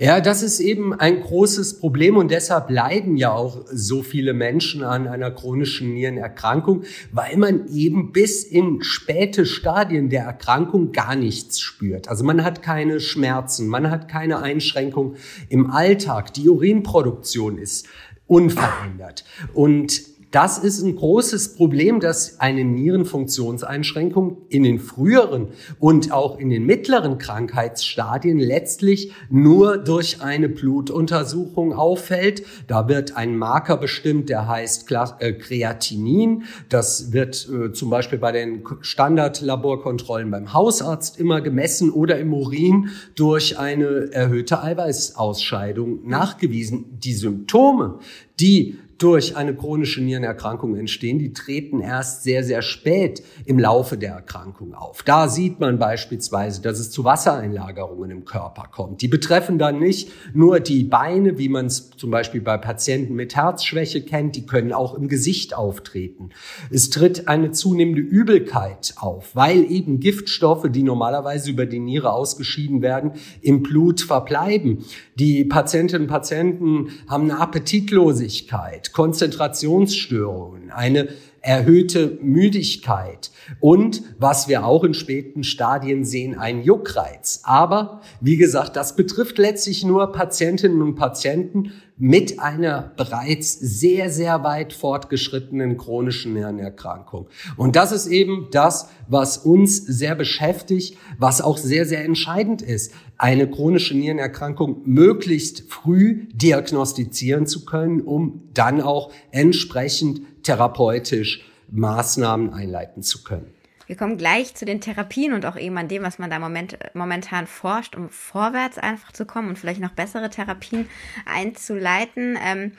Ja, 0.00 0.20
das 0.20 0.44
ist 0.44 0.60
eben 0.60 0.94
ein 0.94 1.20
großes 1.22 1.80
Problem 1.80 2.16
und 2.16 2.30
deshalb 2.30 2.70
leiden 2.70 3.16
ja 3.16 3.32
auch 3.32 3.64
so 3.68 4.02
viele 4.02 4.32
Menschen 4.32 4.84
an 4.84 5.08
einer 5.08 5.32
chronischen 5.32 5.92
Nierenerkrankung, 5.92 6.84
weil 7.10 7.36
man 7.36 7.66
eben 7.66 8.12
bis 8.12 8.44
in 8.44 8.84
späte 8.84 9.44
Stadien 9.44 10.08
der 10.08 10.22
Erkrankung 10.22 10.92
gar 10.92 11.16
nichts 11.16 11.58
spürt. 11.58 12.08
Also 12.08 12.22
man 12.22 12.44
hat 12.44 12.62
keine 12.62 13.00
Schmerzen, 13.00 13.66
man 13.66 13.90
hat 13.90 14.08
keine 14.08 14.40
Einschränkung 14.40 15.16
im 15.48 15.72
Alltag, 15.72 16.32
die 16.32 16.48
Urinproduktion 16.48 17.58
ist 17.58 17.88
unverändert 18.28 19.24
und 19.52 20.00
das 20.30 20.58
ist 20.58 20.82
ein 20.82 20.94
großes 20.94 21.54
Problem, 21.54 22.00
dass 22.00 22.38
eine 22.38 22.62
Nierenfunktionseinschränkung 22.62 24.42
in 24.50 24.62
den 24.62 24.78
früheren 24.78 25.48
und 25.78 26.12
auch 26.12 26.38
in 26.38 26.50
den 26.50 26.66
mittleren 26.66 27.16
Krankheitsstadien 27.16 28.38
letztlich 28.38 29.12
nur 29.30 29.78
durch 29.78 30.20
eine 30.20 30.50
Blutuntersuchung 30.50 31.72
auffällt. 31.72 32.42
Da 32.66 32.88
wird 32.88 33.16
ein 33.16 33.38
Marker 33.38 33.78
bestimmt, 33.78 34.28
der 34.28 34.46
heißt 34.46 34.90
äh, 35.20 35.32
Kreatinin. 35.32 36.42
Das 36.68 37.12
wird 37.12 37.48
äh, 37.48 37.72
zum 37.72 37.88
Beispiel 37.88 38.18
bei 38.18 38.32
den 38.32 38.64
Standardlaborkontrollen 38.82 40.30
beim 40.30 40.52
Hausarzt 40.52 41.18
immer 41.18 41.40
gemessen 41.40 41.90
oder 41.90 42.18
im 42.18 42.34
Urin 42.34 42.90
durch 43.14 43.58
eine 43.58 44.12
erhöhte 44.12 44.62
Eiweißausscheidung 44.62 46.06
nachgewiesen. 46.06 46.98
Die 46.98 47.14
Symptome, 47.14 48.00
die 48.40 48.78
durch 48.98 49.36
eine 49.36 49.54
chronische 49.54 50.02
Nierenerkrankung 50.02 50.76
entstehen, 50.76 51.18
die 51.20 51.32
treten 51.32 51.80
erst 51.80 52.24
sehr, 52.24 52.42
sehr 52.42 52.62
spät 52.62 53.22
im 53.44 53.58
Laufe 53.58 53.96
der 53.96 54.12
Erkrankung 54.12 54.74
auf. 54.74 55.04
Da 55.04 55.28
sieht 55.28 55.60
man 55.60 55.78
beispielsweise, 55.78 56.60
dass 56.60 56.80
es 56.80 56.90
zu 56.90 57.04
Wassereinlagerungen 57.04 58.10
im 58.10 58.24
Körper 58.24 58.68
kommt. 58.70 59.00
Die 59.00 59.08
betreffen 59.08 59.58
dann 59.58 59.78
nicht 59.78 60.10
nur 60.34 60.58
die 60.58 60.82
Beine, 60.82 61.38
wie 61.38 61.48
man 61.48 61.66
es 61.66 61.90
zum 61.90 62.10
Beispiel 62.10 62.40
bei 62.40 62.58
Patienten 62.58 63.14
mit 63.14 63.36
Herzschwäche 63.36 64.02
kennt, 64.02 64.34
die 64.34 64.46
können 64.46 64.72
auch 64.72 64.94
im 64.94 65.06
Gesicht 65.06 65.54
auftreten. 65.54 66.30
Es 66.70 66.90
tritt 66.90 67.28
eine 67.28 67.52
zunehmende 67.52 68.00
Übelkeit 68.00 68.94
auf, 68.96 69.36
weil 69.36 69.70
eben 69.70 70.00
Giftstoffe, 70.00 70.66
die 70.70 70.82
normalerweise 70.82 71.50
über 71.50 71.66
die 71.66 71.78
Niere 71.78 72.12
ausgeschieden 72.12 72.82
werden, 72.82 73.12
im 73.42 73.62
Blut 73.62 74.00
verbleiben. 74.00 74.84
Die 75.14 75.44
Patientinnen 75.44 76.02
und 76.02 76.08
Patienten 76.08 76.88
haben 77.08 77.30
eine 77.30 77.40
Appetitlosigkeit, 77.40 78.87
Konzentrationsstörungen, 78.92 80.70
eine 80.70 81.08
erhöhte 81.48 82.18
Müdigkeit 82.20 83.30
und, 83.58 84.02
was 84.18 84.48
wir 84.48 84.66
auch 84.66 84.84
in 84.84 84.92
späten 84.92 85.44
Stadien 85.44 86.04
sehen, 86.04 86.38
ein 86.38 86.62
Juckreiz. 86.62 87.40
Aber, 87.42 88.02
wie 88.20 88.36
gesagt, 88.36 88.76
das 88.76 88.96
betrifft 88.96 89.38
letztlich 89.38 89.82
nur 89.82 90.12
Patientinnen 90.12 90.82
und 90.82 90.96
Patienten 90.96 91.72
mit 91.96 92.38
einer 92.38 92.92
bereits 92.98 93.58
sehr, 93.58 94.10
sehr 94.10 94.44
weit 94.44 94.74
fortgeschrittenen 94.74 95.78
chronischen 95.78 96.34
Nierenerkrankung. 96.34 97.28
Und 97.56 97.76
das 97.76 97.92
ist 97.92 98.08
eben 98.08 98.48
das, 98.52 98.90
was 99.08 99.38
uns 99.38 99.78
sehr 99.78 100.14
beschäftigt, 100.14 100.98
was 101.18 101.40
auch 101.40 101.56
sehr, 101.56 101.86
sehr 101.86 102.04
entscheidend 102.04 102.60
ist, 102.60 102.92
eine 103.16 103.50
chronische 103.50 103.96
Nierenerkrankung 103.96 104.82
möglichst 104.84 105.64
früh 105.72 106.26
diagnostizieren 106.34 107.46
zu 107.46 107.64
können, 107.64 108.02
um 108.02 108.42
dann 108.52 108.82
auch 108.82 109.10
entsprechend 109.32 110.20
therapeutisch 110.48 111.44
Maßnahmen 111.70 112.54
einleiten 112.54 113.02
zu 113.02 113.22
können. 113.22 113.52
Wir 113.86 113.96
kommen 113.96 114.16
gleich 114.16 114.54
zu 114.54 114.64
den 114.64 114.80
Therapien 114.80 115.34
und 115.34 115.44
auch 115.44 115.56
eben 115.56 115.76
an 115.76 115.88
dem, 115.88 116.02
was 116.02 116.18
man 116.18 116.30
da 116.30 116.38
moment, 116.38 116.78
momentan 116.94 117.46
forscht, 117.46 117.94
um 117.94 118.08
vorwärts 118.08 118.78
einfach 118.78 119.12
zu 119.12 119.26
kommen 119.26 119.50
und 119.50 119.58
vielleicht 119.58 119.80
noch 119.80 119.92
bessere 119.92 120.30
Therapien 120.30 120.88
einzuleiten. 121.26 122.38
Ähm, 122.42 122.72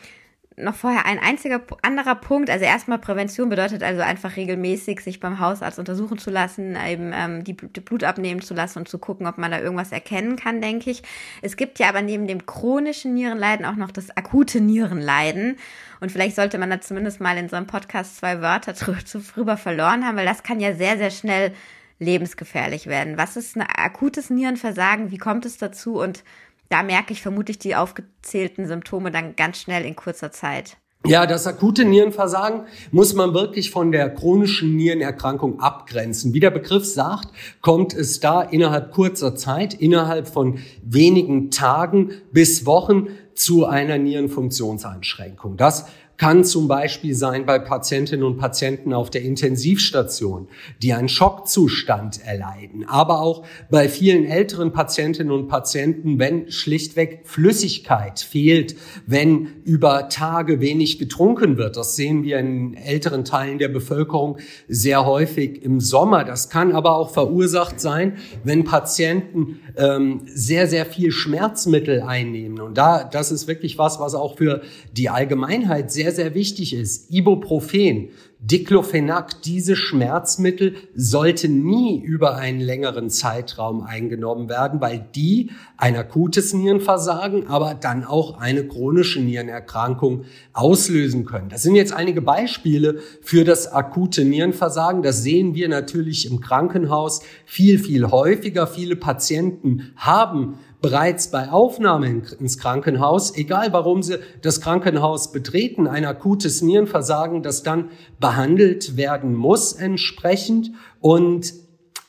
noch 0.59 0.75
vorher 0.75 1.05
ein 1.05 1.19
einziger 1.19 1.61
anderer 1.81 2.15
Punkt. 2.15 2.49
Also 2.49 2.65
erstmal 2.65 2.99
Prävention 2.99 3.49
bedeutet 3.49 3.83
also 3.83 4.01
einfach 4.01 4.35
regelmäßig 4.35 5.01
sich 5.01 5.19
beim 5.19 5.39
Hausarzt 5.39 5.79
untersuchen 5.79 6.17
zu 6.17 6.29
lassen, 6.29 6.75
eben 6.75 7.11
ähm, 7.13 7.43
die, 7.43 7.55
die 7.55 7.79
Blut 7.79 8.03
abnehmen 8.03 8.41
zu 8.41 8.53
lassen 8.53 8.79
und 8.79 8.89
zu 8.89 8.99
gucken, 8.99 9.27
ob 9.27 9.37
man 9.37 9.51
da 9.51 9.59
irgendwas 9.59 9.91
erkennen 9.91 10.35
kann, 10.35 10.61
denke 10.61 10.91
ich. 10.91 11.03
Es 11.41 11.57
gibt 11.57 11.79
ja 11.79 11.89
aber 11.89 12.01
neben 12.01 12.27
dem 12.27 12.45
chronischen 12.45 13.13
Nierenleiden 13.13 13.65
auch 13.65 13.75
noch 13.75 13.91
das 13.91 14.15
akute 14.15 14.61
Nierenleiden. 14.61 15.57
Und 15.99 16.11
vielleicht 16.11 16.35
sollte 16.35 16.57
man 16.57 16.69
da 16.69 16.79
zumindest 16.81 17.19
mal 17.19 17.37
in 17.37 17.49
so 17.49 17.55
einem 17.55 17.67
Podcast 17.67 18.17
zwei 18.17 18.41
Wörter 18.41 18.73
drüber 18.73 19.57
verloren 19.57 20.05
haben, 20.05 20.17
weil 20.17 20.25
das 20.25 20.43
kann 20.43 20.59
ja 20.59 20.73
sehr, 20.73 20.97
sehr 20.97 21.11
schnell 21.11 21.53
lebensgefährlich 21.99 22.87
werden. 22.87 23.17
Was 23.17 23.35
ist 23.35 23.57
ein 23.57 23.61
akutes 23.61 24.29
Nierenversagen? 24.29 25.11
Wie 25.11 25.17
kommt 25.17 25.45
es 25.45 25.57
dazu? 25.57 25.99
Und 25.99 26.23
da 26.69 26.83
merke 26.83 27.13
ich 27.13 27.21
vermutlich 27.21 27.59
die 27.59 27.75
aufgezählten 27.75 28.67
Symptome 28.67 29.11
dann 29.11 29.35
ganz 29.35 29.57
schnell 29.59 29.85
in 29.85 29.95
kurzer 29.95 30.31
Zeit. 30.31 30.77
Ja, 31.05 31.25
das 31.25 31.47
akute 31.47 31.85
Nierenversagen 31.85 32.65
muss 32.91 33.13
man 33.13 33.33
wirklich 33.33 33.71
von 33.71 33.93
der 33.93 34.09
chronischen 34.13 34.75
Nierenerkrankung 34.75 35.61
abgrenzen. 35.61 36.33
Wie 36.33 36.41
der 36.41 36.51
Begriff 36.51 36.85
sagt, 36.85 37.29
kommt 37.61 37.93
es 37.93 38.19
da 38.19 38.41
innerhalb 38.41 38.91
kurzer 38.91 39.33
Zeit, 39.33 39.73
innerhalb 39.73 40.27
von 40.27 40.59
wenigen 40.83 41.51
Tagen 41.51 42.11
bis 42.33 42.65
Wochen 42.65 43.07
zu 43.33 43.65
einer 43.65 43.97
Nierenfunktionseinschränkung. 43.97 45.55
Das 45.55 45.85
kann 46.19 46.43
zum 46.43 46.67
Beispiel 46.67 47.15
sein 47.15 47.45
bei 47.45 47.59
Patientinnen 47.59 48.25
und 48.25 48.38
Patienten 48.38 48.93
auf 48.93 49.09
der 49.09 49.21
Intensivstation, 49.21 50.49
die 50.83 50.93
einen 50.93 51.07
Schockzustand 51.07 52.25
erleiden, 52.25 52.85
aber 52.85 53.21
auch 53.21 53.45
bei 53.71 53.88
vielen 53.88 54.25
älteren 54.25 54.73
Patientinnen 54.73 55.31
und 55.31 55.47
Patienten, 55.47 56.19
wenn 56.19 56.51
schlichtweg 56.51 57.21
Flüssigkeit 57.23 58.19
fehlt, 58.19 58.75
wenn 59.07 59.47
über 59.63 60.09
Tage 60.09 60.59
wenig 60.59 60.99
getrunken 60.99 61.57
wird. 61.57 61.77
Das 61.77 61.95
sehen 61.95 62.23
wir 62.23 62.38
in 62.38 62.73
älteren 62.73 63.23
Teilen 63.23 63.57
der 63.57 63.69
Bevölkerung 63.69 64.39
sehr 64.67 65.05
häufig 65.05 65.63
im 65.63 65.79
Sommer. 65.79 66.25
Das 66.25 66.49
kann 66.49 66.73
aber 66.73 66.97
auch 66.97 67.11
verursacht 67.11 67.79
sein, 67.79 68.17
wenn 68.43 68.65
Patienten 68.65 69.61
ähm, 69.77 70.23
sehr, 70.25 70.67
sehr 70.67 70.85
viel 70.85 71.11
Schmerzmittel 71.11 72.01
einnehmen. 72.01 72.59
Und 72.59 72.77
da, 72.77 73.05
das 73.05 73.31
ist 73.31 73.47
wirklich 73.47 73.77
was, 73.77 74.01
was 74.01 74.15
auch 74.15 74.38
für 74.38 74.61
die 74.91 75.09
Allgemeinheit 75.09 75.91
sehr, 75.91 76.08
sehr 76.11 76.33
wichtig 76.33 76.73
ist. 76.73 77.11
Ibuprofen, 77.11 78.09
Diclofenac, 78.41 79.41
diese 79.41 79.75
Schmerzmittel 79.75 80.75
sollten 80.95 81.65
nie 81.65 82.01
über 82.01 82.37
einen 82.37 82.61
längeren 82.61 83.09
Zeitraum 83.09 83.81
eingenommen 83.81 84.47
werden, 84.47 84.79
weil 84.79 85.05
die 85.13 85.51
ein 85.75 85.97
akutes 85.97 86.53
Nierenversagen, 86.53 87.47
aber 87.47 87.73
dann 87.73 88.05
auch 88.05 88.39
eine 88.39 88.65
chronische 88.65 89.19
Nierenerkrankung 89.19 90.23
auslösen 90.53 91.25
können. 91.25 91.49
Das 91.49 91.63
sind 91.63 91.75
jetzt 91.75 91.91
einige 91.91 92.21
Beispiele 92.21 92.99
für 93.21 93.43
das 93.43 93.73
akute 93.73 94.23
Nierenversagen. 94.23 95.03
Das 95.03 95.21
sehen 95.21 95.53
wir 95.53 95.67
natürlich 95.67 96.31
im 96.31 96.39
Krankenhaus 96.39 97.21
viel, 97.45 97.77
viel 97.77 98.09
häufiger. 98.09 98.67
Viele 98.67 98.95
Patienten 98.95 99.91
haben 99.97 100.59
bereits 100.81 101.29
bei 101.29 101.50
Aufnahme 101.50 102.24
ins 102.39 102.57
Krankenhaus, 102.57 103.36
egal 103.36 103.74
warum 103.74 104.01
sie 104.01 104.19
das 104.41 104.62
Krankenhaus 104.62 105.31
betreten, 105.31 105.88
ein 105.88 106.05
akutes 106.05 106.62
Nierenversagen, 106.62 107.43
das 107.43 107.63
dann 107.63 107.89
behandelt 108.19 108.95
werden 108.95 109.36
muss 109.36 109.74
entsprechend. 109.74 110.71
Und 111.01 111.53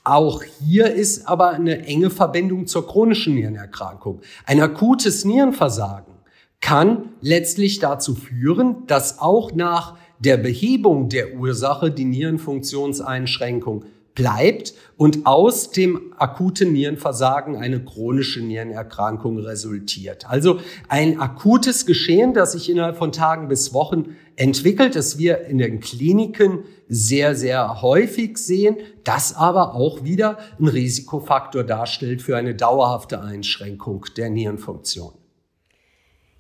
auch 0.05 0.43
hier 0.43 0.93
ist 0.93 1.27
aber 1.29 1.51
eine 1.51 1.85
enge 1.87 2.11
Verbindung 2.11 2.67
zur 2.67 2.87
chronischen 2.87 3.35
Nierenerkrankung. 3.35 4.21
Ein 4.47 4.61
akutes 4.61 5.25
Nierenversagen 5.25 6.15
kann 6.61 7.11
letztlich 7.21 7.79
dazu 7.79 8.15
führen, 8.15 8.87
dass 8.87 9.19
auch 9.19 9.53
nach 9.53 9.97
der 10.19 10.37
Behebung 10.37 11.09
der 11.09 11.35
Ursache 11.35 11.91
die 11.91 12.05
Nierenfunktionseinschränkung 12.05 13.85
bleibt 14.15 14.75
und 14.97 15.27
aus 15.27 15.71
dem 15.71 16.13
akuten 16.19 16.73
Nierenversagen 16.73 17.57
eine 17.57 17.83
chronische 17.85 18.41
Nierenerkrankung 18.41 19.39
resultiert. 19.39 20.29
Also 20.29 20.61
ein 20.89 21.21
akutes 21.21 21.87
Geschehen, 21.87 22.35
das 22.35 22.53
sich 22.53 22.69
innerhalb 22.69 22.97
von 22.97 23.13
Tagen 23.13 23.49
bis 23.49 23.73
Wochen 23.73 24.17
entwickelt, 24.37 24.97
das 24.97 25.19
wir 25.19 25.47
in 25.47 25.59
den 25.59 25.81
Kliniken 25.81 26.61
sehr, 26.89 27.35
sehr 27.35 27.83
häufig 27.83 28.39
sehen, 28.39 28.77
das 29.05 29.35
aber 29.35 29.75
auch 29.75 30.03
wieder 30.05 30.39
ein 30.59 30.67
Risikofaktor 30.67 31.63
darstellt 31.63 32.23
für 32.23 32.37
eine 32.37 32.55
dauerhafte 32.55 33.21
Einschränkung 33.23 34.07
der 34.17 34.31
Nierenfunktion. 34.31 35.20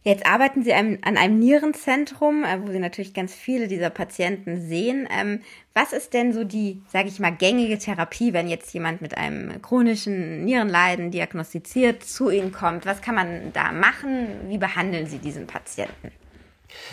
Jetzt 0.02 0.24
arbeiten 0.24 0.62
Sie 0.62 0.72
an 0.72 0.98
einem 1.02 1.38
Nierenzentrum, 1.38 2.42
äh, 2.42 2.62
wo 2.62 2.70
Sie 2.70 2.78
natürlich 2.78 3.12
ganz 3.12 3.34
viele 3.34 3.68
dieser 3.68 3.90
Patienten 3.90 4.58
sehen. 4.58 5.06
Ähm, 5.10 5.40
was 5.74 5.92
ist 5.92 6.14
denn 6.14 6.32
so 6.32 6.42
die, 6.44 6.80
sage 6.88 7.08
ich 7.08 7.20
mal, 7.20 7.30
gängige 7.30 7.78
Therapie, 7.78 8.32
wenn 8.32 8.48
jetzt 8.48 8.72
jemand 8.72 9.02
mit 9.02 9.18
einem 9.18 9.60
chronischen 9.60 10.44
Nierenleiden 10.46 11.10
diagnostiziert 11.10 12.02
zu 12.02 12.30
Ihnen 12.30 12.50
kommt? 12.50 12.86
Was 12.86 13.02
kann 13.02 13.14
man 13.14 13.52
da 13.52 13.72
machen? 13.72 14.26
Wie 14.48 14.58
behandeln 14.58 15.06
Sie 15.06 15.18
diesen 15.18 15.46
Patienten? 15.46 16.10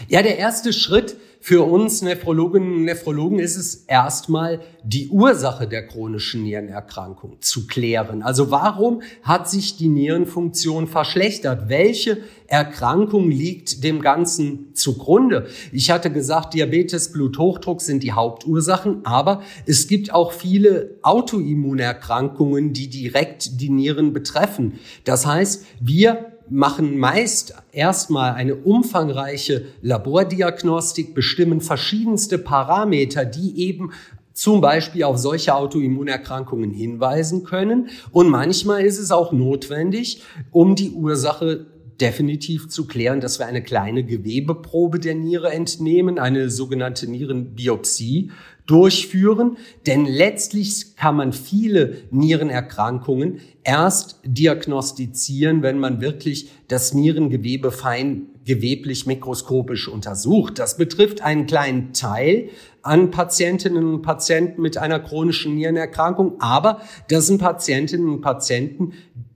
Ja, 0.07 0.21
der 0.21 0.37
erste 0.37 0.73
Schritt 0.73 1.17
für 1.39 1.63
uns 1.63 2.01
Nephrologinnen 2.01 2.73
und 2.73 2.83
Nephrologen 2.83 3.39
ist 3.39 3.55
es 3.55 3.75
erstmal, 3.87 4.59
die 4.83 5.07
Ursache 5.09 5.67
der 5.67 5.87
chronischen 5.87 6.43
Nierenerkrankung 6.43 7.41
zu 7.41 7.67
klären. 7.67 8.21
Also 8.21 8.51
warum 8.51 9.01
hat 9.23 9.49
sich 9.49 9.77
die 9.77 9.87
Nierenfunktion 9.87 10.87
verschlechtert? 10.87 11.69
Welche 11.69 12.17
Erkrankung 12.47 13.29
liegt 13.29 13.83
dem 13.83 14.01
Ganzen 14.01 14.73
zugrunde? 14.73 15.47
Ich 15.71 15.91
hatte 15.91 16.11
gesagt, 16.11 16.53
Diabetes, 16.53 17.11
Bluthochdruck 17.11 17.81
sind 17.81 18.03
die 18.03 18.13
Hauptursachen, 18.13 19.05
aber 19.05 19.41
es 19.65 19.87
gibt 19.87 20.13
auch 20.13 20.33
viele 20.33 20.97
Autoimmunerkrankungen, 21.01 22.73
die 22.73 22.89
direkt 22.89 23.61
die 23.61 23.69
Nieren 23.69 24.11
betreffen. 24.11 24.79
Das 25.05 25.25
heißt, 25.25 25.65
wir 25.79 26.36
machen 26.49 26.97
meist 26.97 27.55
erstmal 27.71 28.33
eine 28.33 28.55
umfangreiche 28.55 29.65
Labordiagnostik, 29.81 31.13
bestimmen 31.13 31.61
verschiedenste 31.61 32.37
Parameter, 32.37 33.25
die 33.25 33.59
eben 33.59 33.91
zum 34.33 34.61
Beispiel 34.61 35.03
auf 35.03 35.17
solche 35.17 35.55
Autoimmunerkrankungen 35.55 36.71
hinweisen 36.71 37.43
können. 37.43 37.89
Und 38.11 38.29
manchmal 38.29 38.85
ist 38.85 38.99
es 38.99 39.11
auch 39.11 39.31
notwendig, 39.31 40.21
um 40.51 40.75
die 40.75 40.91
Ursache 40.91 41.65
definitiv 41.99 42.69
zu 42.69 42.85
klären, 42.85 43.21
dass 43.21 43.39
wir 43.39 43.47
eine 43.47 43.63
kleine 43.63 44.03
Gewebeprobe 44.03 44.99
der 44.99 45.15
Niere 45.15 45.51
entnehmen, 45.51 46.19
eine 46.19 46.49
sogenannte 46.51 47.09
Nierenbiopsie 47.09 48.31
durchführen. 48.67 49.57
Denn 49.87 50.05
letztlich 50.05 50.95
kann 50.95 51.15
man 51.15 51.33
viele 51.33 52.03
Nierenerkrankungen 52.11 53.39
erst 53.63 54.19
diagnostizieren, 54.23 55.63
wenn 55.63 55.79
man 55.79 55.99
wirklich 55.99 56.49
das 56.67 56.93
Nierengewebe 56.93 57.71
fein 57.71 58.27
geweblich 58.45 59.05
mikroskopisch 59.05 59.87
untersucht. 59.87 60.59
Das 60.59 60.77
betrifft 60.77 61.21
einen 61.21 61.47
kleinen 61.47 61.93
Teil 61.93 62.49
an 62.81 63.11
Patientinnen 63.11 63.83
und 63.85 64.01
Patienten 64.01 64.61
mit 64.61 64.77
einer 64.77 64.99
chronischen 64.99 65.55
Nierenerkrankung, 65.55 66.39
aber 66.39 66.81
das 67.09 67.27
sind 67.27 67.39
Patientinnen 67.39 68.07
und 68.07 68.21
Patienten, 68.21 68.93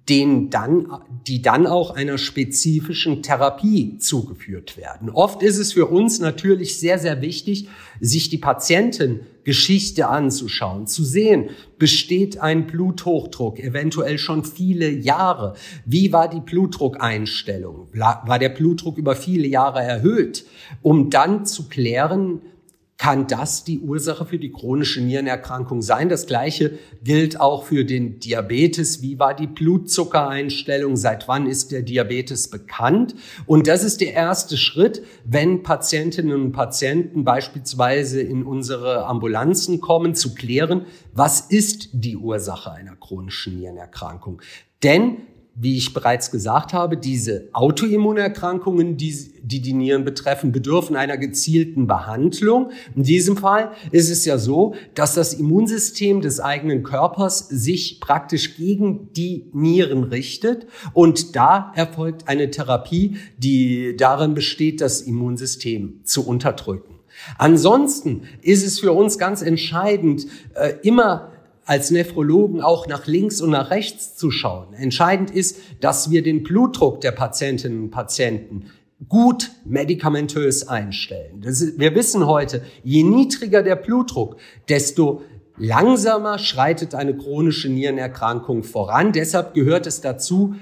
denen 0.10 0.50
dann, 0.50 0.88
die 1.28 1.42
dann 1.42 1.68
auch 1.68 1.92
einer 1.92 2.18
spezifischen 2.18 3.22
Therapie 3.22 3.98
zugeführt 4.00 4.76
werden. 4.76 5.10
Oft 5.10 5.44
ist 5.44 5.58
es 5.58 5.74
für 5.74 5.86
uns 5.86 6.20
natürlich 6.20 6.80
sehr, 6.80 6.98
sehr 6.98 7.22
wichtig, 7.22 7.68
sich 8.00 8.30
die 8.30 8.40
Patientengeschichte 8.40 10.08
anzuschauen, 10.08 10.88
zu 10.88 11.04
sehen, 11.04 11.52
besteht 11.78 12.40
ein 12.40 12.66
Bluthochdruck, 12.66 13.60
eventuell 13.60 14.18
schon 14.18 14.44
viele 14.44 14.90
Jahre. 14.90 15.54
Wie 15.86 16.12
war 16.12 16.28
die 16.28 16.42
Blutdruckeinstellung? 16.42 17.90
War 17.94 18.40
der 18.40 18.50
Blutdruck 18.50 18.98
über 18.98 19.16
viele 19.16 19.48
Jahre 19.48 19.82
erhöht? 19.82 20.46
Um 20.82 21.12
dann 21.12 21.46
zu 21.46 21.70
klären, 21.70 22.42
kann 23.02 23.26
das 23.26 23.64
die 23.64 23.80
Ursache 23.80 24.26
für 24.26 24.38
die 24.38 24.52
chronische 24.52 25.02
Nierenerkrankung 25.02 25.82
sein. 25.82 26.08
Das 26.08 26.28
Gleiche 26.28 26.78
gilt 27.04 27.42
auch 27.42 27.64
für 27.64 27.84
den 27.84 28.20
Diabetes. 28.20 29.02
Wie 29.02 29.18
war 29.18 29.34
die 29.34 29.48
Blutzuckereinstellung? 29.48 30.96
Seit 30.96 31.28
wann 31.28 31.48
ist 31.48 31.72
der 31.72 31.82
Diabetes 31.82 32.52
bekannt? 32.52 33.16
Und 33.48 33.66
das 33.66 33.84
ist 33.84 34.02
der 34.02 34.14
erste 34.14 34.56
Schritt, 34.56 35.02
wenn 35.26 35.64
Patientinnen 35.64 36.40
und 36.40 36.52
Patienten 36.52 37.24
beispielsweise 37.24 38.22
in 38.22 38.44
unsere 38.44 39.08
Ambulanzen 39.08 39.82
kommen, 39.82 40.14
zu 40.14 40.36
klären, 40.36 40.86
was 41.12 41.42
ist 41.42 41.90
die 41.94 42.18
Ursache 42.18 42.72
einer 42.72 42.96
chronischen 42.98 43.58
Nierenerkrankung? 43.58 44.44
Denn 44.84 45.18
wie 45.62 45.78
ich 45.78 45.94
bereits 45.94 46.32
gesagt 46.32 46.74
habe, 46.74 46.98
diese 46.98 47.48
Autoimmunerkrankungen, 47.54 48.98
die, 48.98 49.16
die 49.44 49.62
die 49.62 49.74
Nieren 49.74 50.04
betreffen, 50.04 50.52
bedürfen 50.52 50.96
einer 50.96 51.18
gezielten 51.18 51.86
Behandlung. 51.86 52.72
In 52.96 53.04
diesem 53.04 53.38
Fall 53.38 53.72
ist 53.92 54.10
es 54.10 54.26
ja 54.26 54.40
so, 54.40 54.74
dass 54.96 55.14
das 55.14 55.36
Immunsystem 55.36 56.22
des 56.22 56.40
eigenen 56.40 56.82
Körpers 56.82 57.48
sich 57.48 58.00
praktisch 58.00 58.58
gegen 58.58 59.14
die 59.14 59.52
Nieren 59.54 60.04
richtet 60.04 60.66
und 60.94 61.36
da 61.36 61.72
erfolgt 61.76 62.28
eine 62.28 62.50
Therapie, 62.50 63.18
die 63.38 63.96
darin 63.96 64.34
besteht, 64.34 64.82
das 64.82 65.02
Immunsystem 65.02 66.02
zu 66.06 66.26
unterdrücken. 66.26 66.96
Ansonsten 67.38 68.24
ist 68.42 68.66
es 68.66 68.80
für 68.80 68.94
uns 68.94 69.20
ganz 69.20 69.44
entscheidend, 69.44 70.26
äh, 70.56 70.74
immer 70.82 71.31
als 71.66 71.92
Nephrologen 71.92 72.62
auch 72.62 72.88
nach 72.88 73.08
links 73.08 73.42
und 73.42 73.52
nach 73.52 73.70
rechts 73.70 74.16
zu 74.16 74.32
schauen. 74.32 74.74
Entscheidend 74.74 75.32
ist, 75.32 75.58
dass 75.80 76.10
wir 76.10 76.24
den 76.24 76.44
Blutdruck 76.44 77.02
der 77.02 77.12
Patientinnen 77.12 77.84
und 77.84 77.92
Patienten 77.92 78.66
gut 79.10 79.52
medikamentös 79.66 80.68
einstellen. 80.68 81.42
Ist, 81.44 81.80
wir 81.80 81.96
wissen 81.96 82.26
heute, 82.28 82.64
je 82.84 83.04
niedriger 83.04 83.64
der 83.64 83.76
Blutdruck, 83.76 84.38
desto 84.70 85.24
langsamer 85.58 86.40
schreitet 86.40 86.96
eine 86.96 87.16
chronische 87.16 87.70
Nierenerkrankung 87.70 88.64
voran. 88.64 89.12
Deshalb 89.12 89.54
gehört 89.54 89.88
es 89.88 90.02
dazu, 90.02 90.56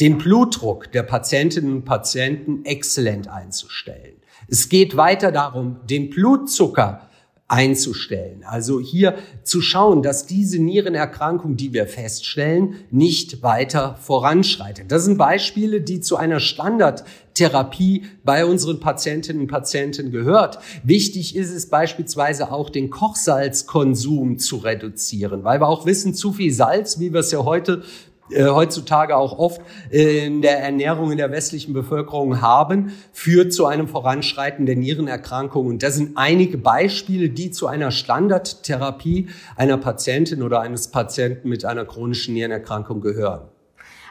den 0.00 0.18
Blutdruck 0.18 0.90
der 0.92 1.04
Patientinnen 1.04 1.72
und 1.72 1.84
Patienten 1.84 2.64
exzellent 2.64 3.28
einzustellen. 3.28 4.16
Es 4.48 4.68
geht 4.68 4.96
weiter 4.96 5.32
darum, 5.32 5.76
den 5.88 6.10
Blutzucker 6.10 7.08
einzustellen. 7.46 8.42
Also 8.46 8.80
hier 8.80 9.16
zu 9.42 9.60
schauen, 9.60 10.02
dass 10.02 10.26
diese 10.26 10.58
Nierenerkrankung, 10.58 11.56
die 11.56 11.74
wir 11.74 11.86
feststellen, 11.86 12.76
nicht 12.90 13.42
weiter 13.42 13.96
voranschreitet. 14.00 14.90
Das 14.90 15.04
sind 15.04 15.18
Beispiele, 15.18 15.82
die 15.82 16.00
zu 16.00 16.16
einer 16.16 16.40
Standardtherapie 16.40 18.04
bei 18.24 18.46
unseren 18.46 18.80
Patientinnen 18.80 19.42
und 19.42 19.48
Patienten 19.48 20.10
gehört. 20.10 20.58
Wichtig 20.84 21.36
ist 21.36 21.50
es 21.50 21.68
beispielsweise 21.68 22.50
auch, 22.50 22.70
den 22.70 22.88
Kochsalzkonsum 22.88 24.38
zu 24.38 24.56
reduzieren, 24.56 25.44
weil 25.44 25.60
wir 25.60 25.68
auch 25.68 25.84
wissen, 25.84 26.14
zu 26.14 26.32
viel 26.32 26.52
Salz, 26.52 26.98
wie 26.98 27.12
wir 27.12 27.20
es 27.20 27.30
ja 27.30 27.44
heute 27.44 27.82
äh, 28.30 28.44
heutzutage 28.46 29.16
auch 29.16 29.38
oft 29.38 29.60
äh, 29.90 30.26
in 30.26 30.40
der 30.40 30.60
Ernährung 30.60 31.12
in 31.12 31.18
der 31.18 31.30
westlichen 31.30 31.74
Bevölkerung 31.74 32.40
haben, 32.40 32.92
führt 33.12 33.52
zu 33.52 33.66
einem 33.66 33.86
Voranschreiten 33.86 34.66
der 34.66 34.76
Nierenerkrankung. 34.76 35.66
Und 35.66 35.82
das 35.82 35.96
sind 35.96 36.16
einige 36.16 36.56
Beispiele, 36.56 37.28
die 37.28 37.50
zu 37.50 37.66
einer 37.66 37.90
Standardtherapie 37.90 39.28
einer 39.56 39.76
Patientin 39.76 40.42
oder 40.42 40.60
eines 40.60 40.88
Patienten 40.88 41.48
mit 41.48 41.64
einer 41.64 41.84
chronischen 41.84 42.34
Nierenerkrankung 42.34 43.00
gehören. 43.00 43.42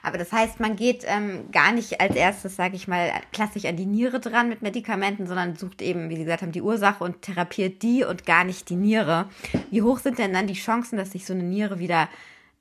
Aber 0.06 0.18
das 0.18 0.34
heißt, 0.34 0.60
man 0.60 0.76
geht 0.76 1.06
ähm, 1.08 1.50
gar 1.54 1.72
nicht 1.72 2.02
als 2.02 2.14
erstes, 2.16 2.58
sage 2.58 2.76
ich 2.76 2.90
mal, 2.90 3.10
klassisch 3.32 3.64
an 3.64 3.78
die 3.78 3.86
Niere 3.86 4.20
dran 4.20 4.50
mit 4.50 4.62
Medikamenten, 4.62 5.28
sondern 5.28 5.56
sucht 5.56 5.82
eben, 5.82 6.10
wie 6.10 6.18
Sie 6.18 6.24
gesagt 6.24 6.42
haben, 6.42 6.52
die 6.52 6.62
Ursache 6.62 7.02
und 7.06 7.22
therapiert 7.22 7.82
die 7.82 8.04
und 8.04 8.26
gar 8.26 8.44
nicht 8.44 8.70
die 8.70 8.76
Niere. 8.76 9.30
Wie 9.72 9.82
hoch 9.82 10.00
sind 10.00 10.20
denn 10.20 10.34
dann 10.34 10.46
die 10.46 10.54
Chancen, 10.54 10.98
dass 10.98 11.12
sich 11.12 11.26
so 11.26 11.34
eine 11.34 11.44
Niere 11.44 11.80
wieder 11.80 12.10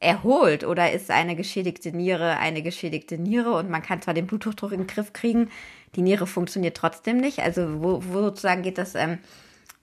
erholt 0.02 0.64
oder 0.64 0.92
ist 0.92 1.10
eine 1.10 1.36
geschädigte 1.36 1.96
Niere 1.96 2.38
eine 2.38 2.62
geschädigte 2.62 3.18
Niere 3.18 3.54
und 3.54 3.70
man 3.70 3.82
kann 3.82 4.02
zwar 4.02 4.14
den 4.14 4.26
Bluthochdruck 4.26 4.72
in 4.72 4.80
den 4.80 4.86
Griff 4.86 5.12
kriegen, 5.12 5.50
die 5.94 6.02
Niere 6.02 6.26
funktioniert 6.26 6.76
trotzdem 6.76 7.18
nicht. 7.18 7.40
Also 7.40 7.82
wo, 7.82 8.02
wo 8.04 8.20
sozusagen 8.20 8.62
geht 8.62 8.78
das 8.78 8.94
ähm, 8.94 9.18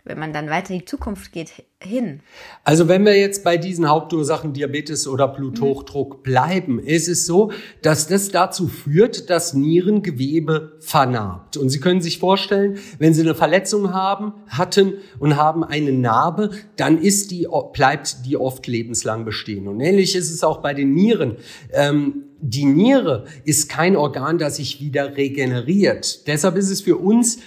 wenn 0.10 0.20
man 0.20 0.34
dann 0.34 0.50
weiter 0.50 0.74
in 0.74 0.80
die 0.80 0.86
Zukunft 0.86 1.32
geht, 1.32 1.64
hin? 1.82 2.22
Also 2.64 2.88
wenn 2.88 3.06
wir 3.06 3.16
jetzt 3.16 3.44
bei 3.44 3.58
diesen 3.58 3.88
Hauptursachen 3.88 4.54
Diabetes 4.54 5.08
oder 5.08 5.28
Bluthochdruck 5.28 6.18
mhm. 6.18 6.24
bleiben, 6.24 6.80
ist 6.80 7.08
es 7.08 7.28
so, 7.28 7.52
dass 7.84 8.08
das 8.08 8.30
dazu 8.30 8.68
führt, 8.68 9.30
dass 9.30 9.54
Nierengewebe 9.54 10.78
vernarbt. 10.80 11.58
Und 11.58 11.70
Sie 11.70 11.80
können 11.80 12.02
sich 12.02 12.18
vorstellen, 12.18 12.80
wenn 12.98 13.14
Sie 13.14 13.22
eine 13.22 13.36
Verletzung 13.36 13.94
haben, 13.94 14.34
hatten 14.48 14.96
und 15.20 15.38
haben 15.38 15.64
eine 15.64 15.94
Narbe, 15.94 16.50
dann 16.76 16.98
ist 17.00 17.30
die, 17.30 17.48
bleibt 17.72 18.26
die 18.26 18.36
oft 18.36 18.66
lebenslang 18.66 19.26
bestehen. 19.26 19.68
Und 19.68 19.80
ähnlich 19.80 20.16
ist 20.16 20.32
es 20.32 20.44
auch 20.44 20.58
bei 20.58 20.74
den 20.74 20.96
Nieren. 20.96 21.38
Ähm, 21.72 22.24
die 22.42 22.66
Niere 22.66 23.26
ist 23.44 23.70
kein 23.70 23.96
Organ, 23.96 24.40
das 24.40 24.56
sich 24.56 24.82
wieder 24.82 25.18
regeneriert. 25.18 26.28
Deshalb 26.28 26.56
ist 26.56 26.72
es 26.72 26.82
für 26.82 26.98
uns 26.98 27.38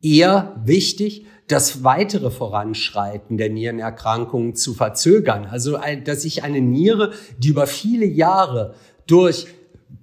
eher 0.00 0.60
wichtig, 0.64 1.26
das 1.48 1.82
weitere 1.82 2.30
Voranschreiten 2.30 3.38
der 3.38 3.50
Nierenerkrankungen 3.50 4.54
zu 4.54 4.74
verzögern. 4.74 5.46
Also, 5.50 5.78
dass 6.04 6.22
sich 6.22 6.44
eine 6.44 6.60
Niere, 6.60 7.12
die 7.38 7.48
über 7.48 7.66
viele 7.66 8.06
Jahre 8.06 8.74
durch 9.06 9.46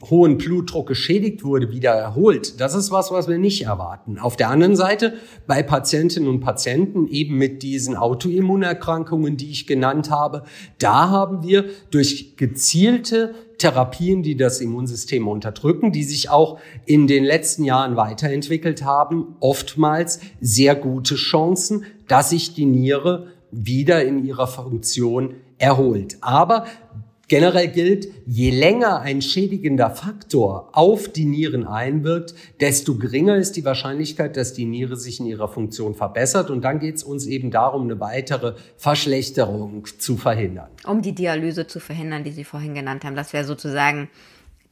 hohen 0.10 0.38
Blutdruck 0.38 0.88
geschädigt 0.88 1.43
wurde, 1.43 1.71
wieder 1.71 1.91
erholt. 1.91 2.60
Das 2.60 2.75
ist 2.75 2.91
was, 2.91 3.12
was 3.12 3.27
wir 3.27 3.38
nicht 3.38 3.63
erwarten. 3.63 4.19
Auf 4.19 4.36
der 4.36 4.49
anderen 4.49 4.75
Seite, 4.75 5.13
bei 5.47 5.63
Patientinnen 5.63 6.27
und 6.27 6.41
Patienten 6.41 7.08
eben 7.08 7.38
mit 7.38 7.63
diesen 7.63 7.95
Autoimmunerkrankungen, 7.95 9.38
die 9.38 9.51
ich 9.51 9.67
genannt 9.67 10.10
habe, 10.10 10.43
da 10.79 11.10
haben 11.10 11.43
wir 11.43 11.65
durch 11.91 12.36
gezielte 12.36 13.36
Therapien, 13.58 14.24
die 14.24 14.36
das 14.38 14.62
Immunsystem 14.62 15.28
unterdrücken, 15.28 15.91
die 15.91 16.04
sich 16.04 16.30
auch 16.30 16.60
in 16.86 17.08
den 17.08 17.24
letzten 17.24 17.63
Jahren 17.63 17.96
weiterentwickelt 17.96 18.84
haben, 18.84 19.36
oftmals 19.39 20.20
sehr 20.41 20.76
gute 20.76 21.15
Chancen, 21.15 21.86
dass 22.08 22.32
sich 22.32 22.54
die 22.54 22.65
Niere 22.65 23.28
wieder 23.52 24.04
in 24.04 24.26
ihrer 24.26 24.48
Funktion 24.48 25.36
erholt. 25.58 26.18
Aber 26.22 26.65
Generell 27.28 27.70
gilt, 27.70 28.08
je 28.28 28.52
länger 28.52 29.02
ein 29.02 29.22
schädigender 29.22 29.90
Faktor 29.90 30.70
auf 30.74 31.10
die 31.10 31.26
Nieren 31.26 31.66
einwirkt, 31.66 32.36
desto 32.60 32.98
geringer 32.98 33.36
ist 33.38 33.54
die 33.56 33.66
Wahrscheinlichkeit, 33.66 34.38
dass 34.38 34.54
die 34.54 34.66
Niere 34.66 34.96
sich 34.96 35.20
in 35.20 35.26
ihrer 35.26 35.48
Funktion 35.48 35.96
verbessert. 35.96 36.52
Und 36.52 36.62
dann 36.62 36.80
geht 36.80 36.98
es 36.98 37.04
uns 37.04 37.26
eben 37.26 37.50
darum, 37.50 37.84
eine 37.84 38.00
weitere 38.00 38.54
Verschlechterung 38.78 39.86
zu 39.98 40.18
verhindern. 40.18 40.70
Um 40.86 41.02
die 41.02 41.16
Dialyse 41.16 41.66
zu 41.66 41.80
verhindern, 41.80 42.24
die 42.24 42.32
Sie 42.32 42.44
vorhin 42.44 42.76
genannt 42.76 43.04
haben. 43.04 43.16
Das 43.16 43.34
wäre 43.34 43.44
sozusagen 43.44 44.10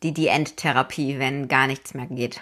die, 0.04 0.14
die 0.14 0.28
Endtherapie, 0.28 1.18
wenn 1.18 1.48
gar 1.48 1.66
nichts 1.66 1.96
mehr 1.96 2.06
geht. 2.06 2.42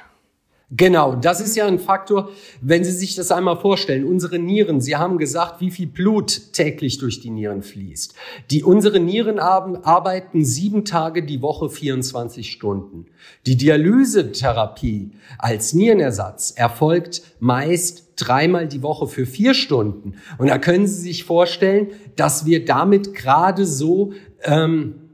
Genau, 0.73 1.15
das 1.15 1.41
ist 1.41 1.57
ja 1.57 1.67
ein 1.67 1.79
Faktor, 1.79 2.29
wenn 2.61 2.85
Sie 2.85 2.93
sich 2.93 3.13
das 3.15 3.29
einmal 3.29 3.57
vorstellen. 3.57 4.05
Unsere 4.05 4.39
Nieren, 4.39 4.79
Sie 4.79 4.95
haben 4.95 5.17
gesagt, 5.17 5.59
wie 5.59 5.69
viel 5.69 5.87
Blut 5.87 6.53
täglich 6.53 6.97
durch 6.97 7.19
die 7.19 7.29
Nieren 7.29 7.61
fließt. 7.61 8.15
Die, 8.51 8.63
unsere 8.63 9.01
Nieren 9.01 9.37
arbeiten 9.37 10.45
sieben 10.45 10.85
Tage 10.85 11.23
die 11.23 11.41
Woche 11.41 11.69
24 11.69 12.49
Stunden. 12.49 13.07
Die 13.45 13.57
Dialysetherapie 13.57 15.11
als 15.37 15.73
Nierenersatz 15.73 16.51
erfolgt 16.51 17.21
meist 17.41 18.13
dreimal 18.15 18.65
die 18.69 18.81
Woche 18.81 19.07
für 19.07 19.25
vier 19.25 19.53
Stunden. 19.53 20.13
Und 20.37 20.47
da 20.47 20.57
können 20.57 20.87
Sie 20.87 21.01
sich 21.01 21.25
vorstellen, 21.25 21.87
dass 22.15 22.45
wir 22.45 22.63
damit 22.63 23.13
gerade 23.13 23.65
so 23.65 24.13
ähm, 24.43 25.10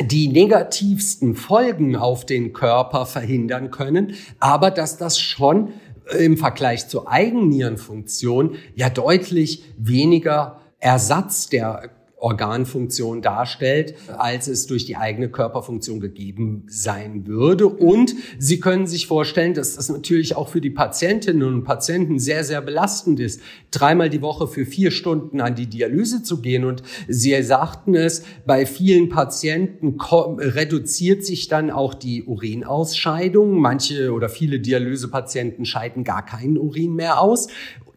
die 0.00 0.28
negativsten 0.28 1.34
Folgen 1.34 1.96
auf 1.96 2.26
den 2.26 2.52
Körper 2.52 3.06
verhindern 3.06 3.70
können, 3.70 4.14
aber 4.40 4.70
dass 4.70 4.98
das 4.98 5.18
schon 5.18 5.72
im 6.18 6.36
Vergleich 6.36 6.88
zur 6.88 7.10
Eigennierenfunktion 7.10 8.56
ja 8.74 8.90
deutlich 8.90 9.64
weniger 9.78 10.60
Ersatz 10.78 11.48
der 11.48 11.90
Organfunktion 12.26 13.22
darstellt, 13.22 13.94
als 14.18 14.48
es 14.48 14.66
durch 14.66 14.84
die 14.84 14.96
eigene 14.96 15.28
Körperfunktion 15.28 16.00
gegeben 16.00 16.64
sein 16.66 17.24
würde. 17.28 17.68
Und 17.68 18.16
Sie 18.40 18.58
können 18.58 18.88
sich 18.88 19.06
vorstellen, 19.06 19.54
dass 19.54 19.76
das 19.76 19.88
natürlich 19.88 20.34
auch 20.34 20.48
für 20.48 20.60
die 20.60 20.70
Patientinnen 20.70 21.46
und 21.46 21.62
Patienten 21.62 22.18
sehr, 22.18 22.42
sehr 22.42 22.60
belastend 22.62 23.20
ist, 23.20 23.40
dreimal 23.70 24.10
die 24.10 24.22
Woche 24.22 24.48
für 24.48 24.66
vier 24.66 24.90
Stunden 24.90 25.40
an 25.40 25.54
die 25.54 25.68
Dialyse 25.68 26.24
zu 26.24 26.42
gehen. 26.42 26.64
Und 26.64 26.82
Sie 27.06 27.40
sagten 27.44 27.94
es, 27.94 28.24
bei 28.44 28.66
vielen 28.66 29.08
Patienten 29.08 29.96
reduziert 30.00 31.24
sich 31.24 31.46
dann 31.46 31.70
auch 31.70 31.94
die 31.94 32.24
Urinausscheidung. 32.24 33.60
Manche 33.60 34.12
oder 34.12 34.28
viele 34.28 34.58
Dialysepatienten 34.58 35.64
scheiden 35.64 36.02
gar 36.02 36.26
keinen 36.26 36.58
Urin 36.58 36.96
mehr 36.96 37.20
aus. 37.20 37.46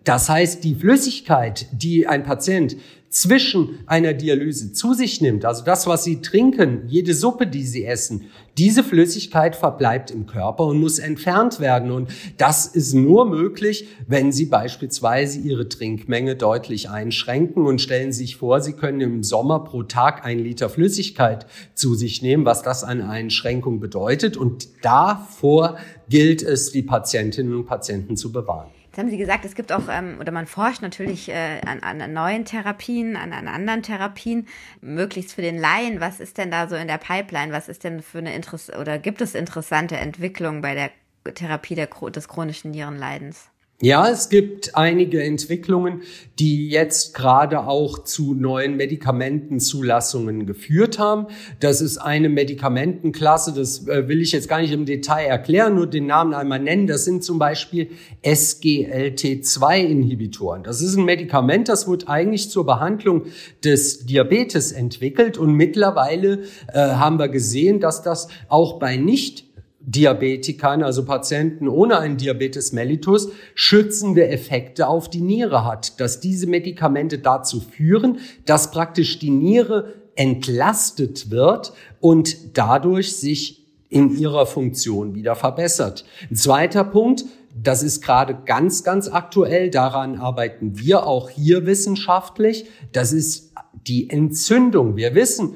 Das 0.04 0.30
heißt, 0.30 0.64
die 0.64 0.76
Flüssigkeit, 0.76 1.68
die 1.72 2.08
ein 2.08 2.24
Patient 2.24 2.78
zwischen 3.10 3.80
einer 3.86 4.14
Dialyse 4.14 4.72
zu 4.72 4.94
sich 4.94 5.22
nimmt, 5.22 5.46
also 5.46 5.64
das, 5.64 5.88
was 5.88 6.04
sie 6.04 6.22
trinken, 6.22 6.84
jede 6.88 7.14
Suppe, 7.14 7.48
die 7.48 7.66
sie 7.66 7.86
essen, 7.86 8.30
diese 8.60 8.84
Flüssigkeit 8.84 9.56
verbleibt 9.56 10.12
im 10.12 10.26
Körper 10.26 10.66
und 10.66 10.80
muss 10.80 11.00
entfernt 11.00 11.62
werden. 11.62 11.92
Und 11.92 12.10
das 12.38 12.66
ist 12.66 12.94
nur 12.94 13.26
möglich, 13.26 13.88
wenn 14.06 14.34
Sie 14.34 14.46
beispielsweise 14.46 15.40
Ihre 15.40 15.70
Trinkmenge 15.70 16.36
deutlich 16.36 16.90
einschränken 16.90 17.66
und 17.66 17.80
stellen 17.80 18.12
sich 18.12 18.36
vor, 18.36 18.60
Sie 18.60 18.74
können 18.74 19.00
im 19.00 19.24
Sommer 19.24 19.64
pro 19.64 19.84
Tag 19.84 20.26
ein 20.26 20.40
Liter 20.40 20.68
Flüssigkeit 20.70 21.46
zu 21.74 21.96
sich 21.96 22.22
nehmen, 22.22 22.44
was 22.44 22.62
das 22.62 22.84
an 22.84 23.02
Einschränkung 23.02 23.80
bedeutet. 23.80 24.36
Und 24.36 24.68
davor 24.82 25.78
gilt 26.10 26.44
es, 26.44 26.74
die 26.74 26.84
Patientinnen 26.84 27.56
und 27.56 27.66
Patienten 27.66 28.18
zu 28.18 28.34
bewahren. 28.34 28.72
Jetzt 28.90 28.98
haben 28.98 29.12
Sie 29.12 29.18
gesagt, 29.18 29.46
es 29.46 29.54
gibt 29.54 29.72
auch, 29.72 29.88
ähm, 29.88 30.18
oder 30.20 30.32
man 30.32 30.48
forscht 30.48 30.82
natürlich 30.82 31.30
äh, 31.30 31.62
an, 31.64 31.82
an 32.02 32.12
neuen 32.12 32.44
Therapien, 32.44 33.16
an, 33.16 33.34
an 33.34 33.48
anderen 33.48 33.84
Therapien, 33.84 34.48
möglichst 34.82 35.34
für 35.34 35.44
den 35.44 35.60
Laien. 35.60 36.00
Was 36.00 36.20
ist 36.20 36.40
denn 36.40 36.50
da 36.50 36.68
so 36.68 36.76
in 36.76 36.88
der 36.88 36.98
Pipeline? 36.98 37.54
Was 37.54 37.70
ist 37.70 37.84
denn 37.84 38.02
für 38.02 38.18
eine 38.18 38.34
Interess 38.34 38.72
oder 38.72 38.98
gibt 38.98 39.22
es 39.22 39.36
interessante 39.36 39.96
Entwicklungen 39.96 40.62
bei 40.62 40.74
der 40.74 40.90
Therapie 41.36 41.76
der, 41.76 41.86
des 41.88 42.28
chronischen 42.28 42.72
Nierenleidens? 42.72 43.52
Ja, 43.82 44.10
es 44.10 44.28
gibt 44.28 44.76
einige 44.76 45.24
Entwicklungen, 45.24 46.02
die 46.38 46.68
jetzt 46.68 47.14
gerade 47.14 47.66
auch 47.66 48.04
zu 48.04 48.34
neuen 48.34 48.76
Medikamentenzulassungen 48.76 50.46
geführt 50.46 51.00
haben. 51.00 51.28
Das 51.62 51.80
ist 51.80 51.98
eine 51.98 52.28
Medikamentenklasse, 52.28 53.54
das 53.54 53.88
äh, 53.88 54.10
will 54.10 54.20
ich 54.20 54.34
jetzt 54.34 54.50
gar 54.50 54.60
nicht 54.60 54.74
im 54.74 54.86
Detail 54.86 55.28
erklären, 55.28 55.76
nur 55.76 55.88
den 55.88 56.08
Namen 56.08 56.34
einmal 56.34 56.60
nennen. 56.60 56.88
Das 56.88 57.06
sind 57.06 57.24
zum 57.24 57.40
Beispiel 57.40 57.92
SGLT2-Inhibitoren. 58.22 60.64
Das 60.64 60.82
ist 60.82 60.98
ein 60.98 61.06
Medikament, 61.06 61.70
das 61.70 61.88
wird 61.88 62.10
eigentlich 62.10 62.50
zur 62.50 62.66
Behandlung 62.66 63.28
des 63.64 64.06
Diabetes 64.06 64.74
entwickelt 64.74 65.38
und 65.38 65.54
mittlerweile 65.54 66.44
äh, 66.74 66.80
haben 66.80 67.18
wir 67.18 67.30
gesehen, 67.30 67.80
dass 67.80 68.02
das 68.02 68.28
auch 68.50 68.78
bei 68.78 68.98
nicht 68.98 69.46
Diabetikern, 69.82 70.84
also 70.84 71.06
Patienten 71.06 71.68
ohne 71.68 72.00
einen 72.00 72.18
Diabetes 72.18 72.74
mellitus, 72.74 73.30
schützende 73.56 74.28
Effekte 74.28 74.88
auf 74.88 75.10
die 75.10 75.22
Niere 75.22 75.66
hat, 75.66 76.00
dass 76.00 76.20
diese 76.20 76.48
Medikamente 76.48 77.20
dazu 77.20 77.62
führen, 77.62 78.20
dass 78.46 78.72
praktisch 78.72 79.20
die 79.20 79.30
Niere 79.30 79.94
entlastet 80.16 81.32
wird 81.32 81.72
und 82.02 82.58
dadurch 82.58 83.16
sich 83.16 83.68
in 83.88 84.16
ihrer 84.18 84.46
Funktion 84.46 85.16
wieder 85.16 85.36
verbessert. 85.36 86.06
Ein 86.30 86.36
zweiter 86.36 86.84
Punkt, 86.84 87.26
das 87.56 87.82
ist 87.82 88.02
gerade 88.02 88.38
ganz, 88.46 88.84
ganz 88.84 89.08
aktuell, 89.08 89.70
daran 89.70 90.18
arbeiten 90.18 90.78
wir 90.78 91.08
auch 91.08 91.30
hier 91.30 91.66
wissenschaftlich, 91.66 92.66
das 92.92 93.14
ist 93.14 93.54
die 93.88 94.10
Entzündung. 94.10 94.96
Wir 94.96 95.16
wissen, 95.16 95.56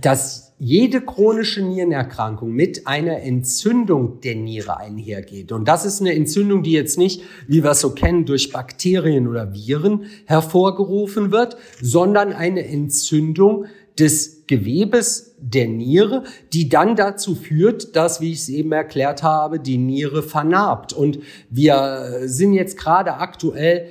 dass 0.00 0.45
jede 0.58 1.02
chronische 1.02 1.62
Nierenerkrankung 1.62 2.50
mit 2.50 2.86
einer 2.86 3.20
Entzündung 3.22 4.20
der 4.22 4.36
Niere 4.36 4.78
einhergeht. 4.78 5.52
Und 5.52 5.68
das 5.68 5.84
ist 5.84 6.00
eine 6.00 6.14
Entzündung, 6.14 6.62
die 6.62 6.72
jetzt 6.72 6.96
nicht, 6.96 7.22
wie 7.46 7.62
wir 7.62 7.72
es 7.72 7.80
so 7.80 7.90
kennen, 7.90 8.24
durch 8.24 8.52
Bakterien 8.52 9.28
oder 9.28 9.52
Viren 9.52 10.06
hervorgerufen 10.24 11.30
wird, 11.30 11.56
sondern 11.82 12.32
eine 12.32 12.66
Entzündung 12.66 13.66
des 13.98 14.46
Gewebes 14.46 15.34
der 15.38 15.68
Niere, 15.68 16.24
die 16.52 16.68
dann 16.68 16.96
dazu 16.96 17.34
führt, 17.34 17.96
dass, 17.96 18.20
wie 18.20 18.32
ich 18.32 18.38
es 18.38 18.48
eben 18.48 18.72
erklärt 18.72 19.22
habe, 19.22 19.58
die 19.58 19.78
Niere 19.78 20.22
vernarbt. 20.22 20.92
Und 20.92 21.18
wir 21.50 22.20
sind 22.24 22.52
jetzt 22.52 22.78
gerade 22.78 23.14
aktuell 23.14 23.88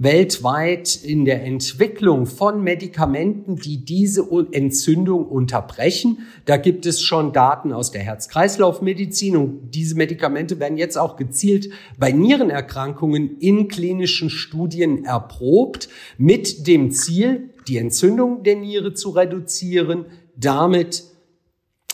weltweit 0.00 0.96
in 0.96 1.26
der 1.26 1.44
Entwicklung 1.44 2.24
von 2.24 2.64
Medikamenten, 2.64 3.56
die 3.56 3.84
diese 3.84 4.26
Entzündung 4.50 5.26
unterbrechen. 5.26 6.26
Da 6.46 6.56
gibt 6.56 6.86
es 6.86 7.02
schon 7.02 7.34
Daten 7.34 7.74
aus 7.74 7.90
der 7.90 8.00
Herz-Kreislauf-Medizin 8.00 9.36
und 9.36 9.70
diese 9.74 9.96
Medikamente 9.96 10.58
werden 10.58 10.78
jetzt 10.78 10.96
auch 10.96 11.16
gezielt 11.16 11.68
bei 11.98 12.12
Nierenerkrankungen 12.12 13.38
in 13.40 13.68
klinischen 13.68 14.30
Studien 14.30 15.04
erprobt 15.04 15.90
mit 16.16 16.66
dem 16.66 16.92
Ziel, 16.92 17.50
die 17.68 17.76
Entzündung 17.76 18.42
der 18.42 18.56
Niere 18.56 18.94
zu 18.94 19.10
reduzieren, 19.10 20.06
damit 20.34 21.04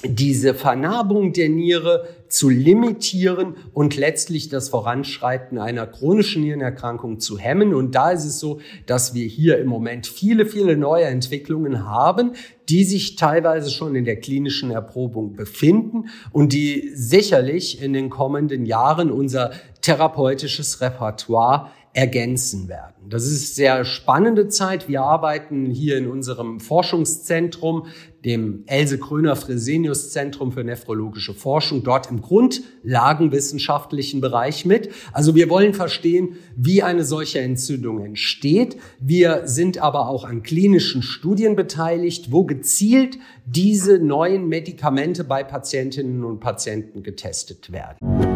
diese 0.05 0.55
Vernarbung 0.55 1.33
der 1.33 1.49
Niere 1.49 2.09
zu 2.29 2.49
limitieren 2.49 3.57
und 3.73 3.97
letztlich 3.97 4.49
das 4.49 4.69
Voranschreiten 4.69 5.59
einer 5.59 5.87
chronischen 5.87 6.43
Nierenerkrankung 6.43 7.21
zu 7.21 7.39
hemmen. 7.39 7.75
Und 7.75 7.95
da 7.95 8.11
ist 8.11 8.25
es 8.25 8.39
so, 8.39 8.61
dass 8.87 9.15
wir 9.15 9.27
hier 9.27 9.59
im 9.59 9.69
Moment 9.69 10.07
viele, 10.07 10.47
viele 10.47 10.77
neue 10.77 11.05
Entwicklungen 11.05 11.85
haben, 11.85 12.33
die 12.69 12.85
sich 12.85 13.17
teilweise 13.17 13.71
schon 13.71 13.95
in 13.95 14.05
der 14.05 14.21
klinischen 14.21 14.71
Erprobung 14.71 15.35
befinden 15.35 16.11
und 16.33 16.53
die 16.53 16.91
sicherlich 16.95 17.81
in 17.83 17.93
den 17.93 18.11
kommenden 18.11 18.67
Jahren 18.67 19.11
unser 19.11 19.53
therapeutisches 19.83 20.81
Repertoire 20.81 21.71
ergänzen 21.97 22.69
werden. 22.69 23.09
Das 23.09 23.25
ist 23.25 23.57
sehr 23.57 23.87
spannende 23.87 24.49
Zeit. 24.49 24.87
Wir 24.87 25.01
arbeiten 25.01 25.71
hier 25.71 25.97
in 25.97 26.09
unserem 26.09 26.61
Forschungszentrum, 26.61 27.87
dem 28.23 28.65
Else 28.67 28.99
Kröner 28.99 29.35
Fresenius 29.35 30.11
Zentrum 30.11 30.53
für 30.53 30.63
nephrologische 30.63 31.33
Forschung, 31.33 31.85
dort 31.85 32.11
im 32.11 32.21
grundlagenwissenschaftlichen 32.21 34.21
Bereich 34.21 34.67
mit. 34.67 34.91
Also 35.15 35.35
wir 35.35 35.49
wollen 35.49 35.73
verstehen, 35.73 36.37
wie 36.55 36.83
eine 36.83 37.03
solche 37.03 37.41
Entzündung 37.41 38.05
entsteht. 38.05 38.77
Wir 39.01 39.45
sind 39.47 39.79
aber 39.79 40.11
auch 40.11 40.25
an 40.25 40.43
klinischen 40.43 41.03
Studien 41.03 41.57
beteiligt, 41.57 42.31
wo 42.31 42.45
gezielt 42.45 43.17
diese 43.47 44.01
neuen 44.01 44.49
Medikamente 44.49 45.25
bei 45.25 45.45
Patientinnen 45.45 46.25
und 46.25 46.41
Patienten 46.41 47.03
getestet 47.03 47.73
werden. 47.73 48.36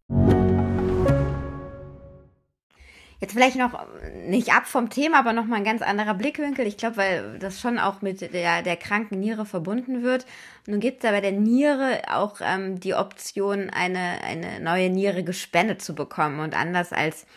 Jetzt 3.21 3.33
vielleicht 3.33 3.55
noch 3.55 3.85
nicht 4.27 4.51
ab 4.51 4.65
vom 4.65 4.89
Thema, 4.89 5.19
aber 5.19 5.31
noch 5.31 5.45
mal 5.45 5.57
ein 5.57 5.63
ganz 5.63 5.83
anderer 5.83 6.15
Blickwinkel. 6.15 6.65
Ich 6.65 6.77
glaube, 6.77 6.97
weil 6.97 7.37
das 7.37 7.61
schon 7.61 7.77
auch 7.77 8.01
mit 8.01 8.33
der, 8.33 8.63
der 8.63 8.75
kranken 8.77 9.19
Niere 9.19 9.45
verbunden 9.45 10.01
wird. 10.01 10.25
Nun 10.65 10.79
gibt 10.79 11.03
es 11.03 11.09
aber 11.09 11.21
der 11.21 11.31
Niere 11.31 12.01
auch 12.11 12.41
ähm, 12.41 12.79
die 12.79 12.95
Option, 12.95 13.69
eine, 13.69 14.23
eine 14.23 14.59
neue 14.59 14.89
Niere 14.89 15.23
gespendet 15.23 15.83
zu 15.83 15.93
bekommen. 15.93 16.39
Und 16.39 16.57
anders 16.57 16.93
als 16.93 17.27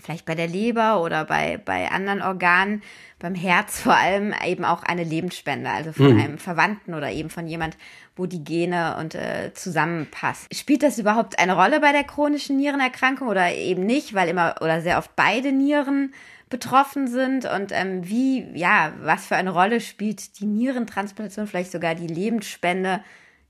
vielleicht 0.00 0.24
bei 0.24 0.34
der 0.34 0.46
Leber 0.46 1.02
oder 1.02 1.24
bei, 1.24 1.60
bei 1.64 1.90
anderen 1.90 2.22
Organen, 2.22 2.82
beim 3.18 3.34
Herz 3.34 3.80
vor 3.80 3.94
allem 3.94 4.34
eben 4.44 4.64
auch 4.64 4.82
eine 4.82 5.04
Lebensspende, 5.04 5.70
also 5.70 5.92
von 5.92 6.14
mhm. 6.14 6.20
einem 6.20 6.38
Verwandten 6.38 6.94
oder 6.94 7.10
eben 7.10 7.30
von 7.30 7.46
jemand, 7.46 7.76
wo 8.16 8.26
die 8.26 8.44
Gene 8.44 8.96
und 8.98 9.14
äh, 9.14 9.52
zusammenpassen. 9.54 10.48
Spielt 10.52 10.82
das 10.82 10.98
überhaupt 10.98 11.38
eine 11.38 11.54
Rolle 11.54 11.80
bei 11.80 11.92
der 11.92 12.04
chronischen 12.04 12.56
Nierenerkrankung 12.56 13.28
oder 13.28 13.52
eben 13.54 13.84
nicht, 13.84 14.14
weil 14.14 14.28
immer 14.28 14.56
oder 14.60 14.80
sehr 14.80 14.98
oft 14.98 15.14
beide 15.16 15.52
Nieren 15.52 16.12
betroffen 16.50 17.08
sind 17.08 17.44
und 17.44 17.72
ähm, 17.72 18.08
wie, 18.08 18.46
ja, 18.54 18.92
was 19.02 19.26
für 19.26 19.36
eine 19.36 19.50
Rolle 19.50 19.80
spielt 19.80 20.40
die 20.40 20.46
Nierentransplantation, 20.46 21.46
vielleicht 21.46 21.72
sogar 21.72 21.94
die 21.94 22.06
Lebensspende 22.06 23.00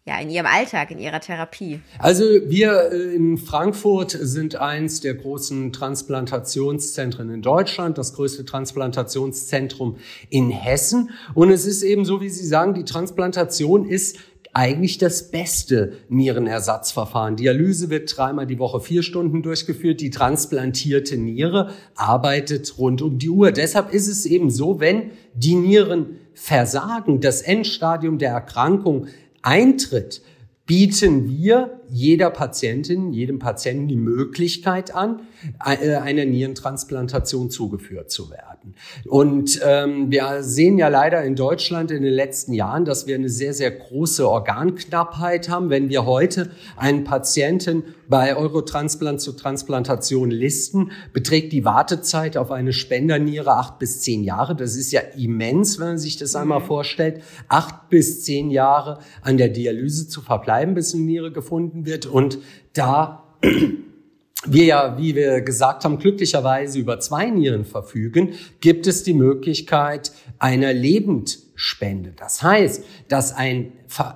ja, 0.08 0.18
in 0.18 0.30
ihrem 0.30 0.46
Alltag, 0.46 0.90
in 0.90 0.98
ihrer 0.98 1.20
Therapie? 1.20 1.80
Also 1.98 2.24
wir 2.24 2.90
äh, 2.90 3.14
in 3.14 3.36
Frankfurt 3.36 4.10
sind 4.10 4.56
eins 4.56 5.00
der 5.00 5.14
großen 5.14 5.72
Transplantationszentren 5.72 7.30
in 7.30 7.42
Deutschland, 7.42 7.98
das 7.98 8.14
größte 8.14 8.46
Transplantationszentrum 8.46 9.98
in 10.30 10.50
Hessen. 10.50 11.10
Und 11.34 11.50
es 11.50 11.66
ist 11.66 11.82
eben 11.82 12.06
so, 12.06 12.22
wie 12.22 12.30
Sie 12.30 12.46
sagen, 12.46 12.72
die 12.72 12.84
Transplantation 12.84 13.86
ist 13.86 14.18
eigentlich 14.54 14.96
das 14.96 15.30
beste 15.30 15.92
Nierenersatzverfahren. 16.08 17.36
Dialyse 17.36 17.90
wird 17.90 18.16
dreimal 18.16 18.46
die 18.46 18.58
Woche 18.58 18.80
vier 18.80 19.02
Stunden 19.02 19.42
durchgeführt. 19.42 20.00
Die 20.00 20.08
transplantierte 20.08 21.18
Niere 21.18 21.70
arbeitet 21.94 22.78
rund 22.78 23.02
um 23.02 23.18
die 23.18 23.28
Uhr. 23.28 23.52
Deshalb 23.52 23.92
ist 23.92 24.08
es 24.08 24.24
eben 24.24 24.50
so, 24.50 24.80
wenn 24.80 25.10
die 25.34 25.54
Nieren 25.54 26.18
versagen, 26.32 27.20
das 27.20 27.42
Endstadium 27.42 28.18
der 28.18 28.30
Erkrankung 28.30 29.08
eintritt, 29.42 30.22
bieten 30.66 31.28
wir 31.28 31.77
jeder 31.90 32.30
Patientin, 32.30 33.12
jedem 33.12 33.38
Patienten 33.38 33.88
die 33.88 33.96
Möglichkeit 33.96 34.94
an, 34.94 35.20
äh, 35.64 35.94
einer 35.96 36.24
Nierentransplantation 36.24 37.50
zugeführt 37.50 38.10
zu 38.10 38.30
werden. 38.30 38.74
Und 39.06 39.60
ähm, 39.64 40.10
wir 40.10 40.42
sehen 40.42 40.78
ja 40.78 40.88
leider 40.88 41.22
in 41.22 41.36
Deutschland 41.36 41.90
in 41.90 42.02
den 42.02 42.12
letzten 42.12 42.52
Jahren, 42.52 42.84
dass 42.84 43.06
wir 43.06 43.14
eine 43.14 43.28
sehr, 43.28 43.54
sehr 43.54 43.70
große 43.70 44.28
Organknappheit 44.28 45.48
haben. 45.48 45.70
Wenn 45.70 45.88
wir 45.88 46.06
heute 46.06 46.50
einen 46.76 47.04
Patienten 47.04 47.84
bei 48.08 48.36
Eurotransplant 48.36 49.20
zur 49.20 49.36
Transplantation 49.36 50.30
listen, 50.30 50.92
beträgt 51.12 51.52
die 51.52 51.64
Wartezeit 51.64 52.36
auf 52.36 52.50
eine 52.50 52.72
Spenderniere 52.72 53.52
acht 53.52 53.78
bis 53.78 54.00
zehn 54.00 54.24
Jahre. 54.24 54.56
Das 54.56 54.76
ist 54.76 54.92
ja 54.92 55.00
immens, 55.16 55.78
wenn 55.78 55.88
man 55.88 55.98
sich 55.98 56.16
das 56.16 56.34
einmal 56.34 56.60
mhm. 56.60 56.64
vorstellt. 56.64 57.22
Acht 57.48 57.90
bis 57.90 58.24
zehn 58.24 58.50
Jahre 58.50 58.98
an 59.22 59.36
der 59.36 59.48
Dialyse 59.48 60.08
zu 60.08 60.22
verbleiben, 60.22 60.74
bis 60.74 60.94
eine 60.94 61.04
Niere 61.04 61.32
gefunden 61.32 61.77
wird. 61.86 62.06
Und 62.06 62.38
da 62.72 63.24
wir 64.46 64.64
ja, 64.64 64.98
wie 64.98 65.14
wir 65.14 65.40
gesagt 65.40 65.84
haben, 65.84 65.98
glücklicherweise 65.98 66.78
über 66.78 67.00
zwei 67.00 67.30
Nieren 67.30 67.64
verfügen, 67.64 68.34
gibt 68.60 68.86
es 68.86 69.02
die 69.02 69.14
Möglichkeit 69.14 70.12
einer 70.38 70.72
Lebendspende. 70.72 72.12
Das 72.16 72.42
heißt, 72.42 72.84
dass 73.08 73.34
ein 73.34 73.72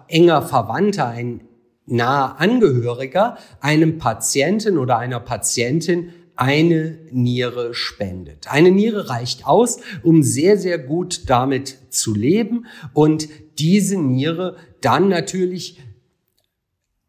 enger 0.09 0.43
Verwandter, 0.43 1.09
ein 1.09 1.43
naher 1.87 2.41
Angehöriger 2.41 3.37
einem 3.61 3.99
Patienten 3.99 4.79
oder 4.79 4.99
einer 4.99 5.21
Patientin 5.21 6.13
eine 6.37 6.99
Niere 7.11 7.75
spendet. 7.75 8.51
Eine 8.51 8.71
Niere 8.71 9.11
reicht 9.11 9.47
aus, 9.47 9.79
um 10.03 10.23
sehr, 10.23 10.57
sehr 10.57 10.79
gut 10.79 11.29
damit 11.29 11.79
zu 11.91 12.15
leben 12.15 12.67
und 12.95 13.29
diese 13.59 13.99
Niere 13.99 14.57
dann 14.81 15.09
natürlich 15.09 15.79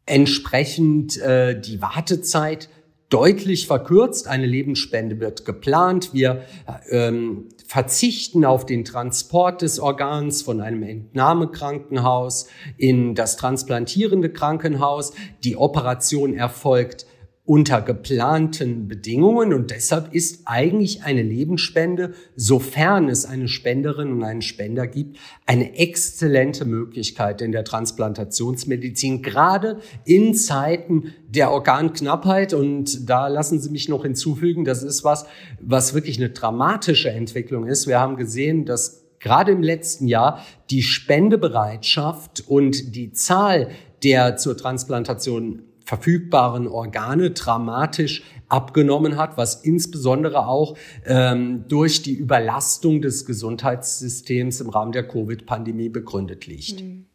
entsprechend 0.05 1.17
äh, 1.21 1.59
die 1.59 1.81
Wartezeit 1.81 2.69
deutlich 3.09 3.67
verkürzt. 3.67 4.27
Eine 4.27 4.47
Lebensspende 4.47 5.19
wird 5.19 5.45
geplant. 5.45 6.13
Wir 6.13 6.41
ähm, 6.89 7.49
verzichten 7.67 8.43
auf 8.43 8.65
den 8.65 8.85
Transport 8.85 9.61
des 9.61 9.79
Organs 9.79 10.41
von 10.41 10.61
einem 10.61 10.81
Entnahmekrankenhaus 10.81 12.47
in 12.77 13.13
das 13.13 13.37
transplantierende 13.37 14.31
Krankenhaus. 14.31 15.13
Die 15.43 15.57
Operation 15.57 16.33
erfolgt 16.33 17.05
unter 17.45 17.81
geplanten 17.81 18.87
Bedingungen 18.87 19.53
und 19.53 19.71
deshalb 19.71 20.13
ist 20.13 20.43
eigentlich 20.45 21.03
eine 21.03 21.23
Lebensspende, 21.23 22.13
sofern 22.37 23.09
es 23.09 23.25
eine 23.25 23.49
Spenderin 23.49 24.13
und 24.13 24.23
einen 24.23 24.41
Spender 24.41 24.87
gibt, 24.87 25.17
eine 25.45 25.77
exzellente 25.77 26.63
Möglichkeit 26.63 27.41
in 27.41 27.51
der 27.51 27.65
Transplantationsmedizin, 27.65 29.21
gerade 29.21 29.79
in 30.05 30.33
Zeiten 30.35 31.13
der 31.27 31.51
Organknappheit 31.51 32.53
und 32.53 33.09
da 33.09 33.27
lassen 33.27 33.59
Sie 33.59 33.69
mich 33.71 33.89
noch 33.89 34.03
hinzufügen, 34.03 34.63
das 34.63 34.81
ist 34.81 35.03
was, 35.03 35.25
was 35.59 35.93
wirklich 35.93 36.17
eine 36.17 36.29
dramatische 36.29 37.09
Entwicklung 37.09 37.67
ist. 37.67 37.87
Wir 37.87 37.99
haben 37.99 38.15
gesehen, 38.15 38.63
dass 38.63 39.03
gerade 39.19 39.51
im 39.51 39.63
letzten 39.63 40.07
Jahr 40.07 40.45
die 40.69 40.81
Spendebereitschaft 40.81 42.45
und 42.47 42.95
die 42.95 43.11
Zahl 43.11 43.69
der 44.01 44.37
zur 44.37 44.55
Transplantation 44.55 45.63
verfügbaren 45.85 46.67
Organe 46.67 47.31
dramatisch 47.31 48.23
abgenommen 48.49 49.17
hat, 49.17 49.37
was 49.37 49.55
insbesondere 49.55 50.47
auch 50.47 50.77
ähm, 51.05 51.65
durch 51.67 52.03
die 52.03 52.13
Überlastung 52.13 53.01
des 53.01 53.25
Gesundheitssystems 53.25 54.61
im 54.61 54.69
Rahmen 54.69 54.91
der 54.91 55.07
Covid-Pandemie 55.07 55.89
begründet 55.89 56.45
liegt. 56.45 56.81
Mhm. 56.81 57.05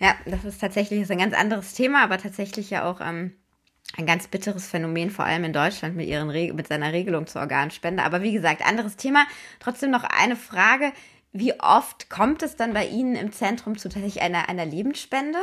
Ja, 0.00 0.14
das 0.26 0.44
ist 0.44 0.60
tatsächlich 0.60 1.10
ein 1.10 1.18
ganz 1.18 1.34
anderes 1.34 1.74
Thema, 1.74 2.04
aber 2.04 2.18
tatsächlich 2.18 2.70
ja 2.70 2.88
auch 2.88 3.00
ähm, 3.00 3.32
ein 3.96 4.06
ganz 4.06 4.28
bitteres 4.28 4.66
Phänomen, 4.66 5.10
vor 5.10 5.24
allem 5.24 5.44
in 5.44 5.52
Deutschland 5.52 5.96
mit, 5.96 6.08
ihren 6.08 6.28
mit 6.54 6.68
seiner 6.68 6.92
Regelung 6.92 7.26
zur 7.26 7.40
Organspende. 7.40 8.02
Aber 8.02 8.22
wie 8.22 8.32
gesagt, 8.32 8.64
anderes 8.64 8.96
Thema. 8.96 9.24
Trotzdem 9.60 9.90
noch 9.90 10.04
eine 10.04 10.36
Frage. 10.36 10.92
Wie 11.32 11.58
oft 11.60 12.08
kommt 12.08 12.42
es 12.42 12.56
dann 12.56 12.74
bei 12.74 12.86
Ihnen 12.86 13.14
im 13.14 13.32
Zentrum 13.32 13.76
zu 13.76 13.88
tatsächlich 13.88 14.22
einer, 14.22 14.48
einer 14.48 14.66
Lebensspende? 14.66 15.38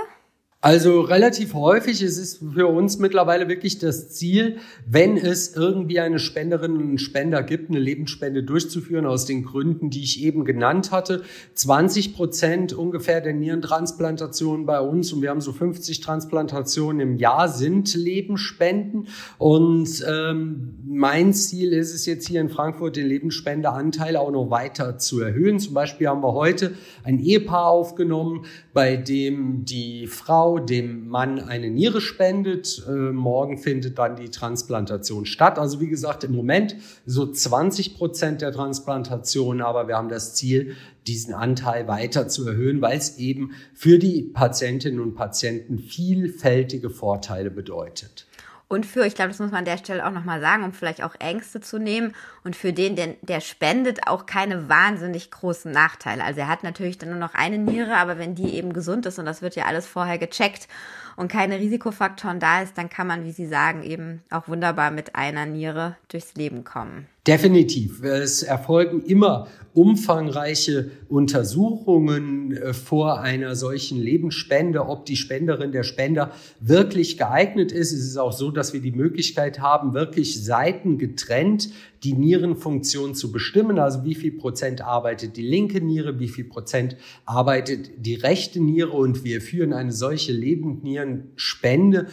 Also 0.65 1.01
relativ 1.01 1.53
häufig. 1.53 2.01
Es 2.01 2.17
ist 2.17 2.41
für 2.55 2.65
uns 2.65 2.97
mittlerweile 2.97 3.47
wirklich 3.47 3.77
das 3.77 4.09
Ziel, 4.09 4.57
wenn 4.87 5.15
es 5.15 5.55
irgendwie 5.55 5.99
eine 5.99 6.17
Spenderin 6.17 6.77
und 6.77 6.97
Spender 6.97 7.43
gibt, 7.43 7.69
eine 7.69 7.77
Lebensspende 7.77 8.41
durchzuführen, 8.41 9.05
aus 9.05 9.25
den 9.25 9.45
Gründen, 9.45 9.91
die 9.91 10.01
ich 10.01 10.23
eben 10.23 10.43
genannt 10.43 10.89
hatte. 10.91 11.21
20 11.53 12.15
Prozent 12.15 12.73
ungefähr 12.73 13.21
der 13.21 13.33
Nierentransplantationen 13.33 14.65
bei 14.65 14.79
uns 14.79 15.13
und 15.13 15.21
wir 15.21 15.29
haben 15.29 15.39
so 15.39 15.53
50 15.53 15.99
Transplantationen 15.99 16.99
im 16.99 17.17
Jahr 17.17 17.47
sind 17.47 17.93
Lebensspenden. 17.93 19.07
Und 19.37 20.03
ähm, 20.09 20.79
mein 20.83 21.35
Ziel 21.35 21.73
ist 21.73 21.93
es 21.93 22.07
jetzt 22.07 22.27
hier 22.27 22.41
in 22.41 22.49
Frankfurt, 22.49 22.95
den 22.95 23.05
Lebensspendeanteil 23.05 24.17
auch 24.17 24.31
noch 24.31 24.49
weiter 24.49 24.97
zu 24.97 25.19
erhöhen. 25.21 25.59
Zum 25.59 25.75
Beispiel 25.75 26.07
haben 26.07 26.23
wir 26.23 26.33
heute 26.33 26.73
ein 27.03 27.19
Ehepaar 27.19 27.67
aufgenommen, 27.67 28.47
bei 28.73 28.95
dem 28.97 29.63
die 29.65 30.07
Frau 30.07 30.54
dem 30.59 31.07
Mann 31.07 31.39
eine 31.39 31.69
Niere 31.69 32.01
spendet. 32.01 32.83
Äh, 32.87 32.91
morgen 32.91 33.57
findet 33.57 33.97
dann 33.97 34.15
die 34.15 34.29
Transplantation 34.29 35.25
statt. 35.25 35.59
Also 35.59 35.79
wie 35.79 35.87
gesagt, 35.87 36.23
im 36.23 36.35
Moment 36.35 36.75
so 37.05 37.25
20 37.31 37.95
Prozent 37.95 38.41
der 38.41 38.51
Transplantation, 38.51 39.61
aber 39.61 39.87
wir 39.87 39.95
haben 39.97 40.09
das 40.09 40.35
Ziel, 40.35 40.75
diesen 41.07 41.33
Anteil 41.33 41.87
weiter 41.87 42.27
zu 42.27 42.47
erhöhen, 42.47 42.81
weil 42.81 42.97
es 42.97 43.17
eben 43.17 43.51
für 43.73 43.99
die 43.99 44.23
Patientinnen 44.23 44.99
und 44.99 45.15
Patienten 45.15 45.77
vielfältige 45.77 46.89
Vorteile 46.89 47.51
bedeutet. 47.51 48.25
Und 48.67 48.85
für, 48.85 49.05
ich 49.05 49.13
glaube, 49.13 49.29
das 49.29 49.39
muss 49.39 49.51
man 49.51 49.59
an 49.59 49.65
der 49.65 49.77
Stelle 49.77 50.05
auch 50.05 50.11
nochmal 50.11 50.41
sagen, 50.41 50.63
um 50.63 50.73
vielleicht 50.73 51.03
auch 51.03 51.15
Ängste 51.19 51.61
zu 51.61 51.77
nehmen. 51.77 52.15
Und 52.43 52.55
für 52.55 52.73
den, 52.73 52.95
der, 52.95 53.15
der 53.21 53.41
spendet, 53.41 54.07
auch 54.07 54.25
keine 54.25 54.69
wahnsinnig 54.69 55.29
großen 55.29 55.71
Nachteile. 55.71 56.23
Also 56.23 56.41
er 56.41 56.47
hat 56.47 56.63
natürlich 56.63 56.97
dann 56.97 57.09
nur 57.09 57.19
noch 57.19 57.35
eine 57.35 57.59
Niere, 57.59 57.95
aber 57.97 58.17
wenn 58.17 58.33
die 58.33 58.55
eben 58.55 58.73
gesund 58.73 59.05
ist 59.05 59.19
und 59.19 59.25
das 59.25 59.41
wird 59.41 59.55
ja 59.55 59.65
alles 59.65 59.85
vorher 59.85 60.17
gecheckt 60.17 60.67
und 61.15 61.31
keine 61.31 61.59
Risikofaktoren 61.59 62.39
da 62.39 62.61
ist, 62.61 62.77
dann 62.77 62.89
kann 62.89 63.07
man, 63.07 63.25
wie 63.25 63.31
Sie 63.31 63.47
sagen, 63.47 63.83
eben 63.83 64.21
auch 64.29 64.47
wunderbar 64.47 64.91
mit 64.91 65.15
einer 65.15 65.45
Niere 65.45 65.97
durchs 66.09 66.35
Leben 66.35 66.63
kommen. 66.63 67.07
Definitiv. 67.27 68.03
Es 68.03 68.43
erfolgen 68.43 69.01
immer 69.01 69.47
umfangreiche 69.73 70.91
Untersuchungen 71.09 72.55
äh, 72.55 72.73
vor 72.73 73.21
einer 73.21 73.55
solchen 73.55 73.99
Lebensspende, 73.99 74.87
ob 74.87 75.05
die 75.05 75.15
Spenderin, 75.15 75.71
der 75.71 75.83
Spender 75.83 76.31
wirklich 76.59 77.17
geeignet 77.17 77.71
ist. 77.71 77.91
Es 77.91 78.05
ist 78.05 78.17
auch 78.17 78.31
so, 78.31 78.51
dass 78.51 78.73
wir 78.73 78.79
die 78.79 78.91
Möglichkeit 78.91 79.59
haben, 79.59 79.93
wirklich 79.93 80.43
Seiten 80.43 80.97
getrennt 80.97 81.69
die 82.05 82.13
Nierenfunktion 82.13 83.15
zu 83.15 83.31
bestimmen. 83.31 83.79
Also 83.79 84.03
wie 84.03 84.15
viel 84.15 84.31
Prozent 84.31 84.81
arbeitet 84.81 85.35
die 85.37 85.47
linke 85.47 85.81
Niere, 85.81 86.19
wie 86.19 86.29
viel 86.29 86.45
Prozent 86.45 86.95
arbeitet 87.25 87.89
die 87.97 88.15
rechte 88.15 88.61
Niere 88.61 88.91
und 88.91 89.23
wir 89.23 89.41
führen 89.41 89.73
eine 89.73 89.91
solche 89.91 90.31
Lebendnierenspende 90.31 92.07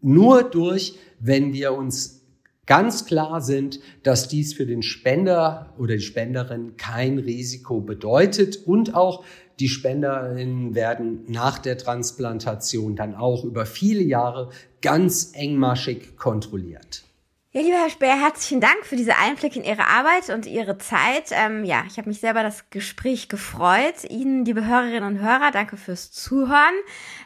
nur 0.00 0.42
durch, 0.44 0.94
wenn 1.18 1.52
wir 1.52 1.72
uns 1.72 2.22
ganz 2.66 3.06
klar 3.06 3.40
sind, 3.40 3.80
dass 4.02 4.28
dies 4.28 4.54
für 4.54 4.66
den 4.66 4.82
Spender 4.82 5.74
oder 5.78 5.96
die 5.96 6.02
Spenderin 6.02 6.76
kein 6.76 7.18
Risiko 7.18 7.80
bedeutet 7.80 8.66
und 8.66 8.94
auch 8.94 9.24
die 9.60 9.68
Spenderinnen 9.68 10.74
werden 10.74 11.24
nach 11.28 11.58
der 11.58 11.78
Transplantation 11.78 12.96
dann 12.96 13.14
auch 13.14 13.44
über 13.44 13.66
viele 13.66 14.02
Jahre 14.02 14.50
ganz 14.82 15.32
engmaschig 15.34 16.16
kontrolliert. 16.16 17.03
Ja, 17.56 17.62
lieber 17.62 17.76
Herr 17.76 17.88
Speer, 17.90 18.20
herzlichen 18.20 18.60
Dank 18.60 18.84
für 18.84 18.96
diese 18.96 19.16
Einblicke 19.16 19.60
in 19.60 19.64
Ihre 19.64 19.86
Arbeit 19.86 20.28
und 20.28 20.44
Ihre 20.44 20.76
Zeit. 20.76 21.30
Ähm, 21.30 21.62
ja, 21.62 21.84
ich 21.86 21.98
habe 21.98 22.08
mich 22.08 22.18
selber 22.18 22.42
das 22.42 22.68
Gespräch 22.70 23.28
gefreut. 23.28 24.02
Ihnen, 24.08 24.44
liebe 24.44 24.66
Hörerinnen 24.66 25.04
und 25.04 25.20
Hörer, 25.20 25.52
danke 25.52 25.76
fürs 25.76 26.10
Zuhören. 26.10 26.74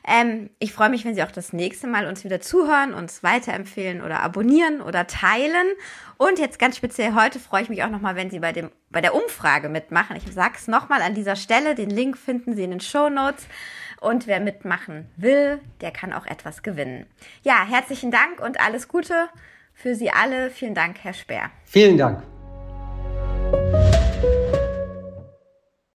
Ähm, 0.07 0.51
ich 0.59 0.75
freue 0.75 0.91
mich, 0.91 1.07
wenn 1.07 1.14
Sie 1.14 1.23
auch 1.23 1.31
das 1.31 1.55
nächste 1.55 1.87
Mal 1.87 2.07
uns 2.07 2.25
wieder 2.25 2.43
zuhören, 2.43 2.93
uns 2.93 3.23
weiterempfehlen 3.23 4.03
oder 4.03 4.21
abonnieren 4.21 4.83
oder 4.83 5.07
teilen. 5.07 5.67
Und 6.19 6.38
jetzt 6.38 6.59
ganz 6.59 6.77
speziell 6.77 7.14
heute 7.14 7.41
freue 7.41 7.62
ich 7.62 7.71
mich 7.71 7.83
auch 7.83 7.88
nochmal, 7.88 8.14
wenn 8.14 8.29
Sie 8.29 8.41
bei, 8.41 8.53
dem, 8.53 8.71
bei 8.91 9.01
der 9.01 9.14
Umfrage 9.14 9.71
mitmachen. 9.71 10.14
Ich 10.14 10.31
sage 10.31 10.57
es 10.59 10.69
nochmal 10.69 11.01
an 11.01 11.14
dieser 11.14 11.37
Stelle. 11.37 11.75
Den 11.75 11.88
Link 11.88 12.19
finden 12.19 12.55
Sie 12.55 12.64
in 12.64 12.73
den 12.73 12.81
Show 12.81 13.09
Notes. 13.09 13.47
Und 13.99 14.27
wer 14.27 14.41
mitmachen 14.41 15.09
will, 15.17 15.62
der 15.81 15.91
kann 15.91 16.12
auch 16.12 16.27
etwas 16.27 16.62
gewinnen. 16.62 17.07
Ja, 17.45 17.64
herzlichen 17.67 18.11
Dank 18.11 18.41
und 18.43 18.61
alles 18.61 18.88
Gute 18.88 19.31
für 19.79 19.95
Sie 19.95 20.11
alle. 20.11 20.51
Vielen 20.51 20.75
Dank, 20.75 20.97
Herr 21.03 21.14
Speer. 21.14 21.51
Vielen 21.64 21.97
Dank. 21.97 22.23